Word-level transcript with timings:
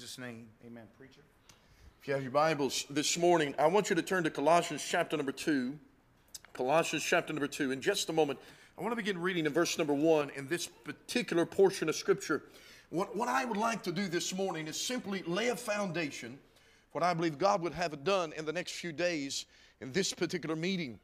Jesus' 0.00 0.16
name. 0.16 0.46
Amen. 0.66 0.84
Preacher. 0.96 1.20
If 2.00 2.08
you 2.08 2.14
have 2.14 2.22
your 2.22 2.32
Bibles 2.32 2.86
this 2.88 3.18
morning, 3.18 3.54
I 3.58 3.66
want 3.66 3.90
you 3.90 3.96
to 3.96 4.00
turn 4.00 4.24
to 4.24 4.30
Colossians 4.30 4.82
chapter 4.82 5.14
number 5.14 5.30
2. 5.30 5.78
Colossians 6.54 7.04
chapter 7.04 7.34
number 7.34 7.46
2. 7.46 7.70
In 7.70 7.82
just 7.82 8.08
a 8.08 8.12
moment, 8.14 8.38
I 8.78 8.80
want 8.80 8.92
to 8.92 8.96
begin 8.96 9.20
reading 9.20 9.44
in 9.44 9.52
verse 9.52 9.76
number 9.76 9.92
1 9.92 10.30
in 10.36 10.48
this 10.48 10.66
particular 10.66 11.44
portion 11.44 11.90
of 11.90 11.96
Scripture. 11.96 12.44
What, 12.88 13.14
what 13.14 13.28
I 13.28 13.44
would 13.44 13.58
like 13.58 13.82
to 13.82 13.92
do 13.92 14.08
this 14.08 14.34
morning 14.34 14.68
is 14.68 14.80
simply 14.80 15.22
lay 15.26 15.48
a 15.48 15.54
foundation, 15.54 16.38
for 16.90 17.00
what 17.00 17.02
I 17.02 17.12
believe 17.12 17.36
God 17.36 17.60
would 17.60 17.74
have 17.74 18.02
done 18.02 18.32
in 18.38 18.46
the 18.46 18.54
next 18.54 18.72
few 18.72 18.92
days 18.92 19.44
in 19.82 19.92
this 19.92 20.14
particular 20.14 20.56
meeting. 20.56 20.98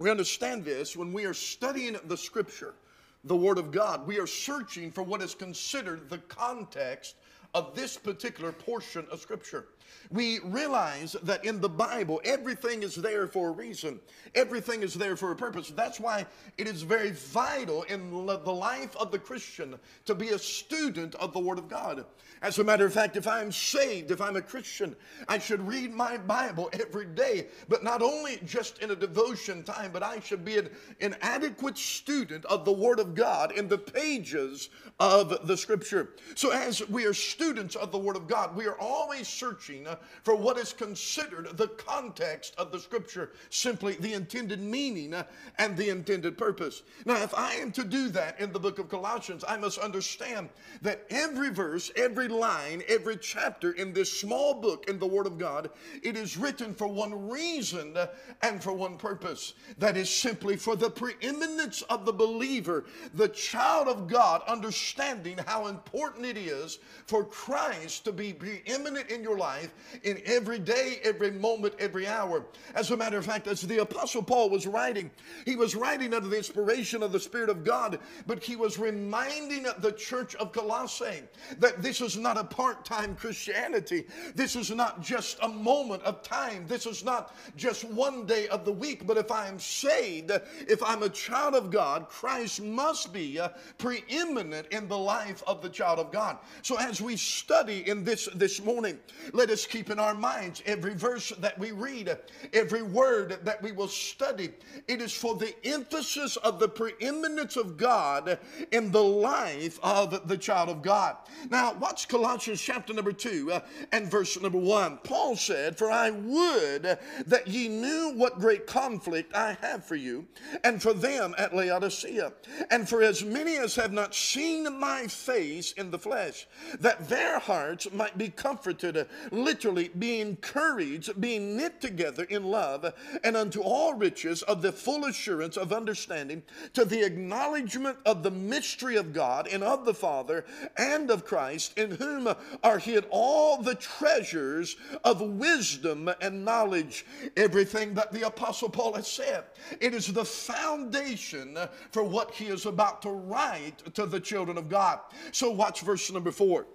We 0.00 0.10
understand 0.10 0.64
this 0.64 0.96
when 0.96 1.12
we 1.12 1.26
are 1.26 1.34
studying 1.34 1.96
the 2.06 2.16
Scripture, 2.16 2.74
the 3.22 3.36
Word 3.36 3.58
of 3.58 3.70
God. 3.70 4.04
We 4.04 4.18
are 4.18 4.26
searching 4.26 4.90
for 4.90 5.04
what 5.04 5.22
is 5.22 5.32
considered 5.32 6.10
the 6.10 6.18
context 6.18 7.14
of 7.54 7.74
this 7.74 7.96
particular 7.96 8.52
portion 8.52 9.06
of 9.10 9.20
Scripture. 9.20 9.66
We 10.10 10.40
realize 10.40 11.16
that 11.22 11.44
in 11.44 11.60
the 11.60 11.68
Bible, 11.68 12.20
everything 12.24 12.82
is 12.82 12.94
there 12.94 13.26
for 13.26 13.48
a 13.48 13.52
reason, 13.52 14.00
everything 14.34 14.82
is 14.82 14.94
there 14.94 15.16
for 15.16 15.32
a 15.32 15.36
purpose. 15.36 15.70
That's 15.70 15.98
why 15.98 16.26
it 16.58 16.68
is 16.68 16.82
very 16.82 17.12
vital 17.12 17.82
in 17.84 18.10
the 18.10 18.52
life 18.52 18.94
of 18.96 19.10
the 19.10 19.18
Christian 19.18 19.78
to 20.04 20.14
be 20.14 20.30
a 20.30 20.38
student 20.38 21.14
of 21.16 21.32
the 21.32 21.40
Word 21.40 21.58
of 21.58 21.68
God. 21.68 22.04
As 22.42 22.58
a 22.58 22.64
matter 22.64 22.84
of 22.84 22.92
fact, 22.92 23.16
if 23.16 23.28
I'm 23.28 23.52
saved, 23.52 24.10
if 24.10 24.20
I'm 24.20 24.34
a 24.34 24.42
Christian, 24.42 24.96
I 25.28 25.38
should 25.38 25.66
read 25.66 25.94
my 25.94 26.18
Bible 26.18 26.70
every 26.72 27.06
day, 27.06 27.46
but 27.68 27.84
not 27.84 28.02
only 28.02 28.40
just 28.44 28.78
in 28.80 28.90
a 28.90 28.96
devotion 28.96 29.62
time, 29.62 29.92
but 29.92 30.02
I 30.02 30.18
should 30.18 30.44
be 30.44 30.58
an, 30.58 30.68
an 31.00 31.14
adequate 31.22 31.78
student 31.78 32.44
of 32.46 32.64
the 32.64 32.72
Word 32.72 32.98
of 32.98 33.14
God 33.14 33.52
in 33.52 33.68
the 33.68 33.78
pages 33.78 34.70
of 34.98 35.46
the 35.46 35.56
Scripture. 35.56 36.10
So, 36.34 36.50
as 36.50 36.86
we 36.88 37.06
are 37.06 37.14
students 37.14 37.76
of 37.76 37.92
the 37.92 37.98
Word 37.98 38.16
of 38.16 38.26
God, 38.26 38.56
we 38.56 38.66
are 38.66 38.78
always 38.78 39.28
searching 39.28 39.81
uh, 39.86 39.96
for 40.22 40.34
what 40.34 40.58
is 40.58 40.72
considered 40.72 41.56
the 41.56 41.68
context 41.68 42.54
of 42.58 42.72
the 42.72 42.78
Scripture, 42.78 43.30
simply 43.50 43.94
the 43.94 44.14
intended 44.14 44.60
meaning 44.60 45.14
uh, 45.14 45.24
and 45.58 45.76
the 45.76 45.88
intended 45.88 46.36
purpose. 46.36 46.82
Now, 47.04 47.22
if 47.22 47.34
I 47.34 47.54
am 47.54 47.72
to 47.72 47.84
do 47.84 48.08
that 48.10 48.40
in 48.40 48.52
the 48.52 48.60
book 48.60 48.78
of 48.78 48.88
Colossians, 48.88 49.44
I 49.46 49.56
must 49.56 49.78
understand 49.78 50.48
that 50.82 51.06
every 51.10 51.50
verse, 51.50 51.90
every 51.96 52.28
line, 52.28 52.82
every 52.88 53.16
chapter 53.16 53.72
in 53.72 53.92
this 53.92 54.12
small 54.12 54.54
book 54.54 54.88
in 54.88 54.98
the 54.98 55.06
Word 55.06 55.26
of 55.26 55.38
God, 55.38 55.70
it 56.02 56.16
is 56.16 56.36
written 56.36 56.74
for 56.74 56.86
one 56.86 57.28
reason 57.28 57.96
and 58.42 58.62
for 58.62 58.72
one 58.72 58.96
purpose. 58.96 59.54
That 59.78 59.96
is 59.96 60.10
simply 60.10 60.56
for 60.56 60.76
the 60.76 60.90
preeminence 60.90 61.82
of 61.82 62.04
the 62.04 62.12
believer, 62.12 62.84
the 63.14 63.28
child 63.28 63.88
of 63.88 64.08
God, 64.08 64.42
understanding 64.46 65.38
how 65.46 65.66
important 65.66 66.26
it 66.26 66.36
is 66.36 66.78
for 67.06 67.24
Christ 67.24 68.04
to 68.04 68.12
be 68.12 68.32
preeminent 68.32 69.10
in 69.10 69.22
your 69.22 69.38
life 69.38 69.61
in 70.02 70.20
every 70.24 70.58
day, 70.58 70.98
every 71.02 71.30
moment, 71.30 71.74
every 71.78 72.06
hour. 72.06 72.44
As 72.74 72.90
a 72.90 72.96
matter 72.96 73.18
of 73.18 73.26
fact, 73.26 73.46
as 73.46 73.62
the 73.62 73.78
Apostle 73.78 74.22
Paul 74.22 74.50
was 74.50 74.66
writing, 74.66 75.10
he 75.44 75.56
was 75.56 75.74
writing 75.74 76.14
under 76.14 76.28
the 76.28 76.36
inspiration 76.36 77.02
of 77.02 77.12
the 77.12 77.20
Spirit 77.20 77.48
of 77.48 77.64
God, 77.64 77.98
but 78.26 78.42
he 78.42 78.56
was 78.56 78.78
reminding 78.78 79.66
the 79.78 79.92
church 79.92 80.34
of 80.36 80.52
Colossae 80.52 81.22
that 81.58 81.82
this 81.82 82.00
is 82.00 82.16
not 82.16 82.38
a 82.38 82.44
part 82.44 82.84
time 82.84 83.14
Christianity. 83.14 84.04
This 84.34 84.56
is 84.56 84.70
not 84.70 85.02
just 85.02 85.38
a 85.42 85.48
moment 85.48 86.02
of 86.02 86.22
time. 86.22 86.66
This 86.66 86.86
is 86.86 87.04
not 87.04 87.34
just 87.56 87.84
one 87.84 88.26
day 88.26 88.48
of 88.48 88.64
the 88.64 88.72
week. 88.72 89.06
But 89.06 89.16
if 89.16 89.30
I 89.30 89.48
am 89.48 89.58
saved, 89.58 90.30
if 90.68 90.82
I'm 90.82 91.02
a 91.02 91.08
child 91.08 91.54
of 91.54 91.70
God, 91.70 92.08
Christ 92.08 92.62
must 92.62 93.12
be 93.12 93.38
uh, 93.38 93.50
preeminent 93.78 94.68
in 94.70 94.88
the 94.88 94.98
life 94.98 95.42
of 95.46 95.62
the 95.62 95.68
child 95.68 95.98
of 95.98 96.10
God. 96.12 96.38
So 96.62 96.78
as 96.78 97.00
we 97.00 97.16
study 97.16 97.88
in 97.88 98.04
this 98.04 98.28
this 98.34 98.62
morning, 98.62 98.98
let 99.32 99.50
us 99.52 99.66
keep 99.66 99.90
in 99.90 99.98
our 99.98 100.14
minds 100.14 100.62
every 100.66 100.94
verse 100.94 101.32
that 101.38 101.58
we 101.58 101.70
read, 101.72 102.16
every 102.52 102.82
word 102.82 103.38
that 103.44 103.62
we 103.62 103.72
will 103.72 103.88
study. 103.88 104.50
It 104.88 105.00
is 105.00 105.12
for 105.12 105.36
the 105.36 105.54
emphasis 105.64 106.36
of 106.38 106.58
the 106.58 106.68
preeminence 106.68 107.56
of 107.56 107.76
God 107.76 108.38
in 108.72 108.90
the 108.90 109.02
life 109.02 109.78
of 109.82 110.26
the 110.28 110.38
child 110.38 110.68
of 110.68 110.82
God. 110.82 111.16
Now, 111.50 111.74
watch 111.74 112.08
Colossians 112.08 112.60
chapter 112.60 112.92
number 112.92 113.12
2 113.12 113.52
uh, 113.52 113.60
and 113.92 114.10
verse 114.10 114.40
number 114.40 114.58
1. 114.58 114.98
Paul 115.04 115.36
said, 115.36 115.76
For 115.76 115.90
I 115.90 116.10
would 116.10 116.98
that 117.26 117.46
ye 117.46 117.68
knew 117.68 118.12
what 118.16 118.38
great 118.38 118.66
conflict 118.66 119.34
I 119.34 119.56
have 119.60 119.84
for 119.84 119.96
you, 119.96 120.26
and 120.64 120.82
for 120.82 120.92
them 120.92 121.34
at 121.38 121.54
Laodicea, 121.54 122.32
and 122.70 122.88
for 122.88 123.02
as 123.02 123.24
many 123.24 123.56
as 123.56 123.74
have 123.74 123.92
not 123.92 124.14
seen 124.14 124.78
my 124.78 125.06
face 125.06 125.72
in 125.72 125.90
the 125.90 125.98
flesh, 125.98 126.46
that 126.80 127.08
their 127.08 127.38
hearts 127.38 127.92
might 127.92 128.16
be 128.16 128.28
comforted, 128.28 129.06
literally 129.44 129.88
be 129.98 130.20
encouraged, 130.20 131.20
being 131.20 131.56
knit 131.56 131.80
together 131.80 132.24
in 132.24 132.44
love, 132.44 132.92
and 133.24 133.36
unto 133.36 133.60
all 133.60 133.94
riches 133.94 134.42
of 134.42 134.62
the 134.62 134.72
full 134.72 135.04
assurance 135.04 135.56
of 135.56 135.72
understanding, 135.72 136.42
to 136.74 136.84
the 136.84 137.04
acknowledgement 137.04 137.98
of 138.04 138.22
the 138.22 138.30
mystery 138.30 138.96
of 138.96 139.12
God 139.12 139.48
and 139.48 139.62
of 139.62 139.84
the 139.84 139.94
Father 139.94 140.44
and 140.76 141.10
of 141.10 141.24
Christ, 141.24 141.76
in 141.78 141.92
whom 141.92 142.32
are 142.62 142.78
hid 142.78 143.06
all 143.10 143.60
the 143.60 143.74
treasures 143.74 144.76
of 145.04 145.20
wisdom 145.20 146.10
and 146.20 146.44
knowledge. 146.44 147.04
Everything 147.36 147.94
that 147.94 148.12
the 148.12 148.26
Apostle 148.26 148.68
Paul 148.68 148.94
has 148.94 149.08
said, 149.08 149.44
it 149.80 149.94
is 149.94 150.12
the 150.12 150.24
foundation 150.24 151.58
for 151.90 152.02
what 152.02 152.32
he 152.32 152.46
is 152.46 152.66
about 152.66 153.02
to 153.02 153.10
write 153.10 153.94
to 153.94 154.06
the 154.06 154.20
children 154.20 154.58
of 154.58 154.68
God. 154.68 155.00
So, 155.32 155.50
watch 155.50 155.80
verse 155.82 156.10
number 156.10 156.30
four. 156.30 156.66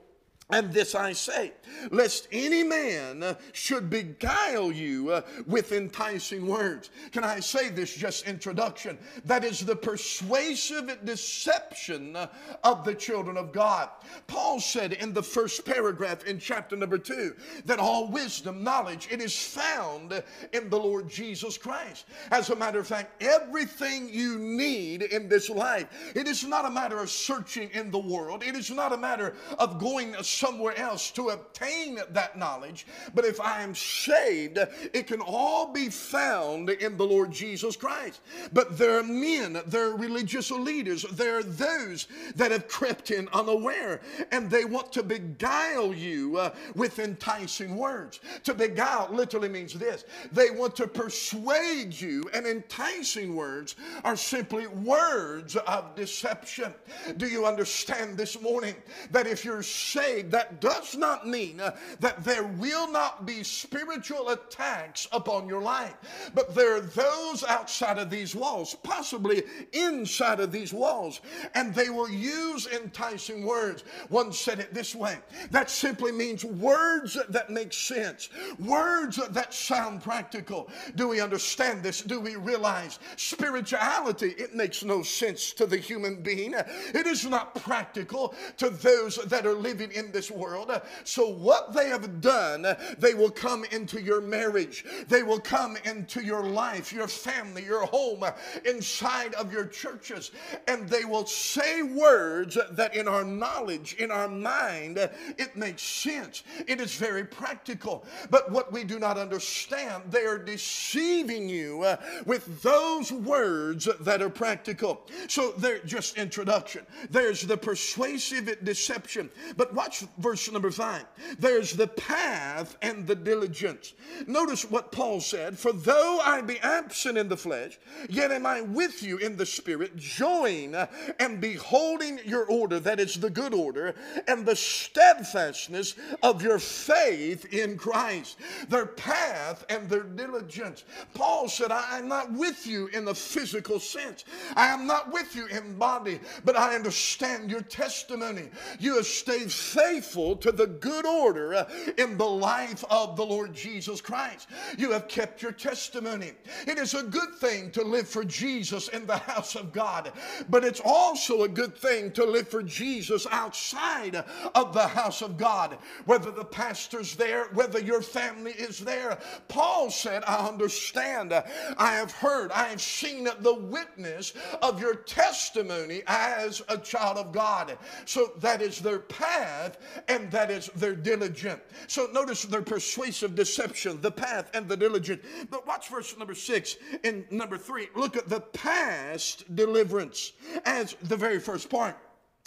And 0.50 0.72
this 0.72 0.96
I 0.96 1.12
say, 1.12 1.52
lest 1.92 2.30
any 2.32 2.64
man 2.64 3.36
should 3.52 3.90
beguile 3.90 4.72
you 4.72 5.12
uh, 5.12 5.22
with 5.46 5.74
enticing 5.74 6.48
words. 6.48 6.90
Can 7.12 7.26
I 7.26 7.42
say 7.42 7.68
this 7.68 7.94
just 7.94 8.26
introduction? 8.26 8.98
That 9.26 9.44
is 9.44 9.66
the 9.66 9.76
persuasive 9.76 11.00
deception 11.04 12.16
of 12.64 12.86
the 12.86 12.96
children 12.96 13.36
of 13.36 13.52
God. 13.52 13.90
Paul 14.28 14.62
said 14.62 14.94
in 14.94 15.12
the 15.12 15.22
first 15.22 15.66
paragraph 15.66 16.24
in 16.24 16.40
chapter 16.40 16.78
number 16.78 16.98
two 16.98 17.36
that 17.66 17.80
all 17.80 18.10
wisdom, 18.10 18.64
knowledge, 18.64 19.10
it 19.12 19.22
is 19.22 19.38
found 19.38 20.24
in 20.54 20.70
the 20.70 20.80
Lord 20.80 21.10
Jesus 21.10 21.58
Christ. 21.58 22.06
As 22.32 22.52
a 22.52 22.56
matter 22.56 22.80
of 22.80 22.88
fact, 22.88 23.22
everything 23.22 24.08
you 24.10 24.40
need 24.40 25.04
in 25.04 25.28
this 25.28 25.50
life, 25.50 25.88
it 26.16 26.26
is 26.26 26.46
not 26.46 26.64
a 26.64 26.72
matter 26.72 27.00
of 27.00 27.10
searching 27.10 27.70
in 27.74 27.92
the 27.92 28.00
world. 28.00 28.44
It 28.44 28.56
is 28.56 28.72
not 28.72 28.94
a 28.94 28.98
matter 28.98 29.36
of 29.60 29.78
going 29.78 30.16
somewhere 30.38 30.78
else 30.78 31.12
to 31.12 31.30
obtain 31.30 32.00
that 32.12 32.38
knowledge. 32.38 32.86
But 33.14 33.26
if 33.26 33.42
I 33.42 33.62
am 33.62 33.76
saved, 33.76 34.60
it 34.94 35.08
can 35.08 35.22
all 35.22 35.72
be 35.74 35.90
found 35.90 36.70
in 36.70 36.98
the 36.98 37.06
Lord 37.06 37.32
Jesus 37.32 37.76
Christ. 37.76 38.22
But 38.54 38.78
there 38.78 39.00
are 39.00 39.04
men, 39.04 39.62
there 39.66 39.88
are 39.90 39.98
religious 39.98 40.52
leaders, 40.52 41.04
there 41.12 41.38
are 41.38 41.44
those 41.44 42.08
that 42.36 42.52
have 42.52 42.68
crept 42.68 43.12
in 43.12 43.28
unaware 43.34 44.02
and 44.32 44.50
they 44.50 44.66
want 44.66 44.92
to 44.94 45.04
beguile 45.04 45.94
you 45.94 46.38
uh, 46.38 46.54
with 46.76 47.00
enticing 47.00 47.76
words. 47.76 48.20
To 48.44 48.54
beguile 48.54 49.10
literally 49.12 49.50
means 49.50 49.74
this 49.74 50.06
they 50.32 50.50
want 50.50 50.76
to 50.78 50.88
persuade 50.88 52.00
you, 52.00 52.30
and 52.34 52.46
enticing 52.46 53.36
words 53.36 53.76
are 54.04 54.16
simply 54.16 54.68
words 54.68 55.56
of 55.56 55.96
deception. 55.96 56.74
Do 57.18 57.28
you 57.28 57.46
understand 57.46 58.18
this 58.18 58.40
morning 58.42 58.76
that 59.12 59.28
if 59.28 59.46
you're 59.46 59.64
saved, 59.64 60.27
that 60.32 60.62
does 60.62 60.96
not 60.96 61.28
mean 61.28 61.60
uh, 61.60 61.76
that 62.00 62.24
there 62.24 62.44
will 62.44 62.92
not 62.92 63.26
be 63.26 63.44
spiritual 63.44 64.30
attacks 64.30 65.08
upon 65.12 65.48
your 65.48 65.62
life. 65.62 65.96
But 66.34 66.56
there 66.56 66.76
are 66.76 66.82
those 66.82 67.44
outside 67.44 67.98
of 67.98 68.10
these 68.10 68.36
walls, 68.36 68.76
possibly 68.84 69.44
inside 69.74 70.40
of 70.40 70.52
these 70.52 70.74
walls, 70.74 71.22
and 71.56 71.74
they 71.74 71.90
will 71.90 72.10
use 72.10 72.68
enticing 72.68 73.46
words. 73.46 73.84
One 74.10 74.32
said 74.32 74.60
it 74.60 74.74
this 74.74 74.96
way 74.96 75.18
that 75.52 75.70
simply 75.70 76.12
means 76.12 76.44
words 76.44 77.18
that 77.30 77.50
make 77.50 77.74
sense, 77.74 78.30
words 78.60 79.20
that 79.30 79.54
sound 79.54 80.02
practical. 80.02 80.70
Do 80.96 81.08
we 81.08 81.22
understand 81.22 81.84
this? 81.84 82.02
Do 82.02 82.20
we 82.20 82.36
realize 82.36 83.00
spirituality? 83.16 84.30
It 84.38 84.56
makes 84.56 84.84
no 84.84 85.04
sense 85.04 85.54
to 85.54 85.66
the 85.66 85.78
human 85.78 86.22
being, 86.22 86.54
it 86.54 87.08
is 87.08 87.26
not 87.26 87.56
practical 87.56 88.34
to 88.58 88.70
those 88.70 89.18
that 89.26 89.46
are 89.46 89.54
living 89.54 89.92
in 89.92 90.12
this 90.18 90.32
world. 90.32 90.72
So, 91.04 91.30
what 91.30 91.74
they 91.74 91.90
have 91.90 92.22
done, 92.22 92.66
they 92.98 93.14
will 93.14 93.30
come 93.30 93.64
into 93.66 94.02
your 94.02 94.20
marriage, 94.20 94.84
they 95.08 95.22
will 95.22 95.40
come 95.40 95.78
into 95.86 96.24
your 96.24 96.44
life, 96.44 96.92
your 96.92 97.08
family, 97.08 97.64
your 97.64 97.86
home, 97.86 98.24
inside 98.66 99.36
of 99.36 99.54
your 99.54 99.68
churches, 99.68 100.32
and 100.68 100.90
they 100.90 101.06
will 101.06 101.28
say 101.28 101.84
words 101.84 102.58
that 102.72 102.96
in 102.96 103.08
our 103.08 103.24
knowledge, 103.24 103.94
in 104.00 104.10
our 104.10 104.28
mind, 104.28 104.98
it 104.98 105.56
makes 105.56 105.84
sense. 105.84 106.42
It 106.68 106.82
is 106.82 106.96
very 106.96 107.24
practical. 107.24 108.04
But 108.32 108.52
what 108.52 108.72
we 108.72 108.84
do 108.84 108.98
not 108.98 109.20
understand, 109.20 110.06
they 110.10 110.26
are 110.26 110.40
deceiving 110.40 111.48
you 111.48 111.84
uh, 111.84 111.98
with 112.26 112.64
those 112.64 113.12
words 113.12 113.88
that 114.00 114.24
are 114.24 114.32
practical. 114.32 115.02
So, 115.28 115.52
they're 115.52 115.86
just 115.86 116.18
introduction. 116.18 116.88
There's 117.12 117.44
the 117.44 117.58
persuasive 117.58 118.48
deception. 118.64 119.30
But 119.56 119.74
watch 119.74 120.04
verse 120.18 120.52
number 120.52 120.72
five. 120.72 121.06
There's 121.40 121.74
the 121.74 121.88
path 121.88 122.78
and 122.82 123.06
the 123.06 123.16
diligence. 123.16 123.94
Notice 124.26 124.70
what 124.70 124.92
Paul 124.92 125.20
said 125.20 125.58
For 125.58 125.72
though 125.72 126.20
I 126.24 126.42
be 126.42 126.60
absent 126.60 127.18
in 127.18 127.30
the 127.30 127.38
flesh, 127.38 127.78
yet 128.10 128.32
am 128.32 128.46
I 128.46 128.62
with 128.62 129.04
you 129.04 129.18
in 129.18 129.38
the 129.38 129.46
spirit, 129.46 129.96
joying 129.96 130.76
and 131.20 131.42
beholding 131.42 132.20
your 132.26 132.46
order, 132.46 132.80
that 132.80 133.00
is 133.00 133.16
the 133.16 133.30
good 133.30 133.54
order, 133.54 133.96
and 134.28 134.46
the 134.46 134.56
steadfastness 134.56 135.96
of 136.24 136.42
your 136.42 136.60
faith 136.60 137.46
in 137.54 137.78
Christ. 137.78 138.38
Their 138.70 138.86
path 138.86 139.66
and 139.70 139.90
their 139.90 140.04
diligence. 140.04 140.84
Paul 141.14 141.50
said, 141.50 141.72
I 141.72 142.00
am 142.00 142.08
not 142.08 142.32
with 142.32 142.66
you 142.66 142.88
in 142.88 143.06
the 143.06 143.16
physical 143.16 143.80
sense. 143.80 144.26
I 144.56 144.68
am 144.68 144.88
not 144.88 145.12
with 145.12 145.36
you 145.36 145.48
in 145.48 145.78
body, 145.78 146.20
but 146.44 146.58
I 146.58 146.76
understand 146.76 147.50
your 147.52 147.62
testimony. 147.62 148.50
You 148.80 148.96
have 148.96 149.06
stayed 149.06 149.52
faithful 149.52 149.97
to 149.98 150.52
the 150.52 150.68
good 150.68 151.06
order 151.06 151.54
uh, 151.54 151.70
in 151.98 152.18
the 152.18 152.26
life 152.26 152.84
of 152.90 153.16
the 153.16 153.26
Lord 153.26 153.54
Jesus 153.54 154.00
Christ. 154.00 154.48
You 154.78 154.92
have 154.92 155.08
kept 155.08 155.42
your 155.42 155.52
testimony. 155.52 156.32
It 156.68 156.78
is 156.78 156.94
a 156.94 157.04
good 157.04 157.34
thing 157.36 157.72
to 157.72 157.84
live 157.84 158.08
for 158.08 158.24
Jesus 158.24 158.90
in 158.90 159.06
the 159.08 159.18
house 159.18 159.56
of 159.56 159.74
God, 159.74 160.12
but 160.50 160.64
it's 160.64 160.82
also 160.84 161.44
a 161.44 161.48
good 161.48 161.76
thing 161.76 162.12
to 162.12 162.26
live 162.26 162.48
for 162.48 162.64
Jesus 162.64 163.26
outside 163.32 164.24
of 164.56 164.74
the 164.74 164.88
house 164.88 165.22
of 165.22 165.38
God, 165.38 165.78
whether 166.06 166.32
the 166.32 166.46
pastor's 166.46 167.16
there, 167.16 167.46
whether 167.54 167.80
your 167.80 168.02
family 168.02 168.52
is 168.52 168.80
there. 168.80 169.18
Paul 169.48 169.90
said, 169.90 170.24
I 170.28 170.48
understand. 170.48 171.34
I 171.34 171.94
have 171.94 172.12
heard, 172.12 172.52
I 172.52 172.66
have 172.66 172.82
seen 172.82 173.28
the 173.40 173.54
witness 173.54 174.34
of 174.62 174.80
your 174.80 174.96
testimony 174.96 176.04
as 176.08 176.62
a 176.70 176.78
child 176.78 177.18
of 177.18 177.32
God. 177.32 177.78
So 178.06 178.32
that 178.40 178.62
is 178.62 178.80
their 178.80 179.00
path 179.00 179.78
and 180.08 180.32
that 180.32 180.52
is 180.52 180.68
their 180.76 180.96
diligent. 180.96 181.62
So 181.88 182.08
notice 182.12 182.44
their 182.44 182.62
persuasive 182.62 183.36
deception, 183.36 184.02
the 184.02 184.12
path 184.12 184.50
and 184.54 184.68
the 184.68 184.78
diligent. 184.78 185.22
But 185.50 185.68
watch 185.68 185.90
verse 185.90 186.18
number 186.18 186.36
six 186.36 186.78
and 187.04 187.30
number 187.32 187.58
three. 187.58 187.88
Look 187.96 188.16
at 188.18 188.30
the 188.30 188.42
past 188.42 189.56
deliverance 189.56 190.34
as 190.66 190.96
the 191.04 191.18
very 191.18 191.40
first 191.40 191.70
part. 191.70 191.98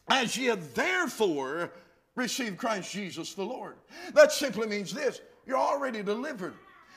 As 0.09 0.37
ye 0.37 0.47
have 0.47 0.75
therefore 0.75 1.73
received 2.17 2.59
Christ 2.59 2.93
Jesus 2.93 3.35
the 3.35 3.45
Lord. 3.45 3.77
That 4.15 4.33
simply 4.33 4.67
means 4.67 4.93
this 4.93 5.21
you're 5.47 5.57
already 5.57 6.03
delivered. 6.03 6.55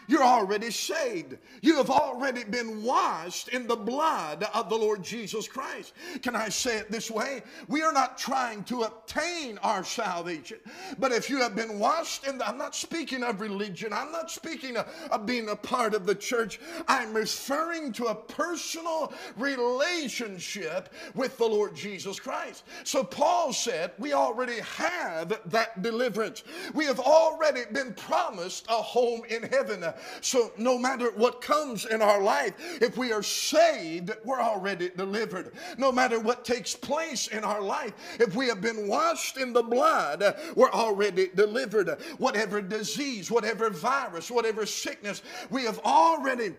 You're 0.08 0.24
already 0.24 0.72
saved. 0.72 1.38
You 1.62 1.78
have 1.78 1.90
already 1.90 2.44
been 2.44 2.84
washed 2.84 3.50
in 3.50 3.68
the 3.68 3.76
blood 3.76 4.46
of 4.54 4.70
the 4.70 4.76
Lord 4.76 5.04
Jesus 5.04 5.48
Christ. 5.48 5.94
Can 6.22 6.36
I 6.36 6.50
say 6.50 6.78
it 6.78 6.92
this 6.92 7.10
way? 7.10 7.44
We 7.68 7.82
are 7.82 7.94
not 7.94 8.18
trying 8.18 8.64
to 8.66 8.84
obtain 8.84 9.58
our 9.60 9.84
salvation, 9.84 10.58
but 11.00 11.12
if 11.12 11.30
you 11.30 11.38
have 11.40 11.56
been 11.56 11.80
washed 11.80 12.28
in 12.28 12.38
the, 12.38 12.48
I'm 12.48 12.58
not 12.58 12.76
speaking 12.76 13.24
of 13.24 13.42
religion, 13.42 13.94
I'm 13.94 14.12
not 14.12 14.32
speaking 14.32 14.78
of, 14.78 14.88
of 15.12 15.26
being 15.26 15.50
a 15.50 15.56
part 15.56 15.94
of 15.94 16.06
the 16.06 16.16
church. 16.16 16.60
I'm 16.88 17.14
referring 17.14 17.92
to 17.94 18.06
a 18.06 18.16
personal 18.16 19.14
relationship 19.38 20.94
with 21.16 21.38
the 21.38 21.46
Lord 21.46 21.76
Jesus 21.76 22.20
Christ. 22.20 22.64
So 22.84 23.04
Paul 23.04 23.54
said, 23.54 23.92
We 23.98 24.14
already 24.14 24.60
have 24.62 25.40
that 25.46 25.82
deliverance. 25.82 26.44
We 26.74 26.86
have 26.86 27.00
already 27.00 27.62
been 27.72 27.94
promised 27.94 28.66
a 28.70 28.74
home 28.74 29.22
in 29.30 29.44
heaven. 29.44 29.84
So 30.22 30.52
no 30.58 30.78
matter 30.78 31.12
what 31.12 31.42
comes 31.42 31.86
in 31.86 32.02
our 32.02 32.22
life, 32.22 32.54
if 32.82 32.98
we 32.98 33.12
are 33.12 33.24
saved, 33.24 34.12
we're 34.24 34.42
already 34.42 34.90
delivered. 34.90 35.54
No 35.78 35.92
matter 35.92 36.20
what 36.20 36.46
takes 36.46 36.76
place 36.76 37.28
in 37.28 37.44
our 37.44 37.62
life, 37.62 37.94
if 38.20 38.36
we 38.36 38.48
have 38.48 38.62
been 38.62 38.88
washed 38.88 39.38
in 39.38 39.54
the 39.54 39.64
blood, 39.64 40.36
we're 40.56 40.72
already 40.72 41.30
delivered. 41.36 41.90
Whatever 42.18 42.62
disease, 42.62 43.30
whatever 43.30 43.70
virus, 43.70 44.30
whatever 44.30 44.66
sickness, 44.66 45.22
we 45.50 45.64
have 45.64 45.80
already 45.80 46.54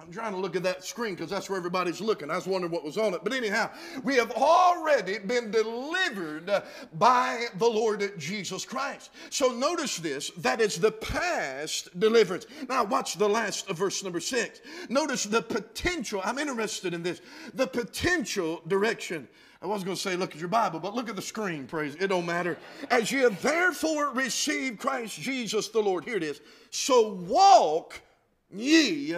I'm 0.00 0.12
trying 0.12 0.32
to 0.32 0.38
look 0.38 0.54
at 0.54 0.62
that 0.62 0.84
screen 0.84 1.16
because 1.16 1.28
that's 1.28 1.50
where 1.50 1.58
everybody's 1.58 2.00
looking. 2.00 2.30
I 2.30 2.36
was 2.36 2.46
wondering 2.46 2.72
what 2.72 2.84
was 2.84 2.96
on 2.96 3.14
it. 3.14 3.24
But 3.24 3.32
anyhow, 3.32 3.68
we 4.04 4.14
have 4.14 4.30
already 4.30 5.18
been 5.18 5.50
delivered 5.50 6.62
by 7.00 7.46
the 7.56 7.66
Lord 7.66 8.12
Jesus 8.16 8.64
Christ. 8.64 9.10
So 9.30 9.48
notice 9.48 9.96
this 9.96 10.30
that 10.38 10.60
is 10.60 10.76
the 10.76 10.92
past 10.92 11.98
deliverance. 11.98 12.46
Now, 12.68 12.84
watch 12.84 13.16
the 13.16 13.28
last 13.28 13.68
of 13.68 13.76
verse 13.76 14.04
number 14.04 14.20
six. 14.20 14.60
Notice 14.88 15.24
the 15.24 15.42
potential. 15.42 16.20
I'm 16.24 16.38
interested 16.38 16.94
in 16.94 17.02
this. 17.02 17.20
The 17.54 17.66
potential 17.66 18.62
direction. 18.68 19.26
I 19.60 19.66
was 19.66 19.82
going 19.82 19.96
to 19.96 20.00
say, 20.00 20.14
look 20.14 20.30
at 20.30 20.38
your 20.38 20.46
Bible, 20.46 20.78
but 20.78 20.94
look 20.94 21.08
at 21.08 21.16
the 21.16 21.22
screen, 21.22 21.66
praise. 21.66 21.96
It 21.96 22.06
don't 22.06 22.24
matter. 22.24 22.56
As 22.92 23.10
you 23.10 23.24
have 23.24 23.42
therefore 23.42 24.12
received 24.12 24.78
Christ 24.78 25.20
Jesus 25.20 25.66
the 25.68 25.80
Lord. 25.80 26.04
Here 26.04 26.16
it 26.16 26.22
is. 26.22 26.40
So 26.70 27.14
walk 27.14 28.00
ye 28.48 29.16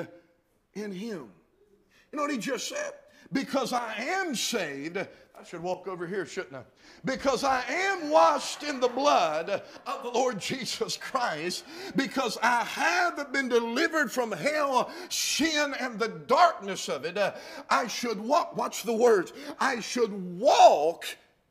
in 0.74 0.92
him. 0.92 1.28
You 2.12 2.16
know 2.16 2.22
what 2.22 2.30
he 2.30 2.38
just 2.38 2.68
said? 2.68 2.92
Because 3.32 3.72
I 3.72 3.94
am 3.96 4.34
saved, 4.34 4.96
I 4.96 5.44
should 5.44 5.62
walk 5.62 5.86
over 5.86 6.06
here, 6.06 6.26
shouldn't 6.26 6.56
I? 6.56 6.62
Because 7.04 7.44
I 7.44 7.62
am 7.68 8.10
washed 8.10 8.64
in 8.64 8.80
the 8.80 8.88
blood 8.88 9.62
of 9.86 10.02
the 10.02 10.10
Lord 10.10 10.40
Jesus 10.40 10.96
Christ, 10.96 11.64
because 11.94 12.36
I 12.42 12.64
have 12.64 13.32
been 13.32 13.48
delivered 13.48 14.10
from 14.10 14.32
hell, 14.32 14.90
sin, 15.08 15.74
and 15.78 15.98
the 15.98 16.08
darkness 16.08 16.88
of 16.88 17.04
it, 17.04 17.16
I 17.68 17.86
should 17.86 18.18
walk, 18.18 18.56
watch 18.56 18.82
the 18.82 18.94
words, 18.94 19.32
I 19.60 19.80
should 19.80 20.12
walk 20.38 21.04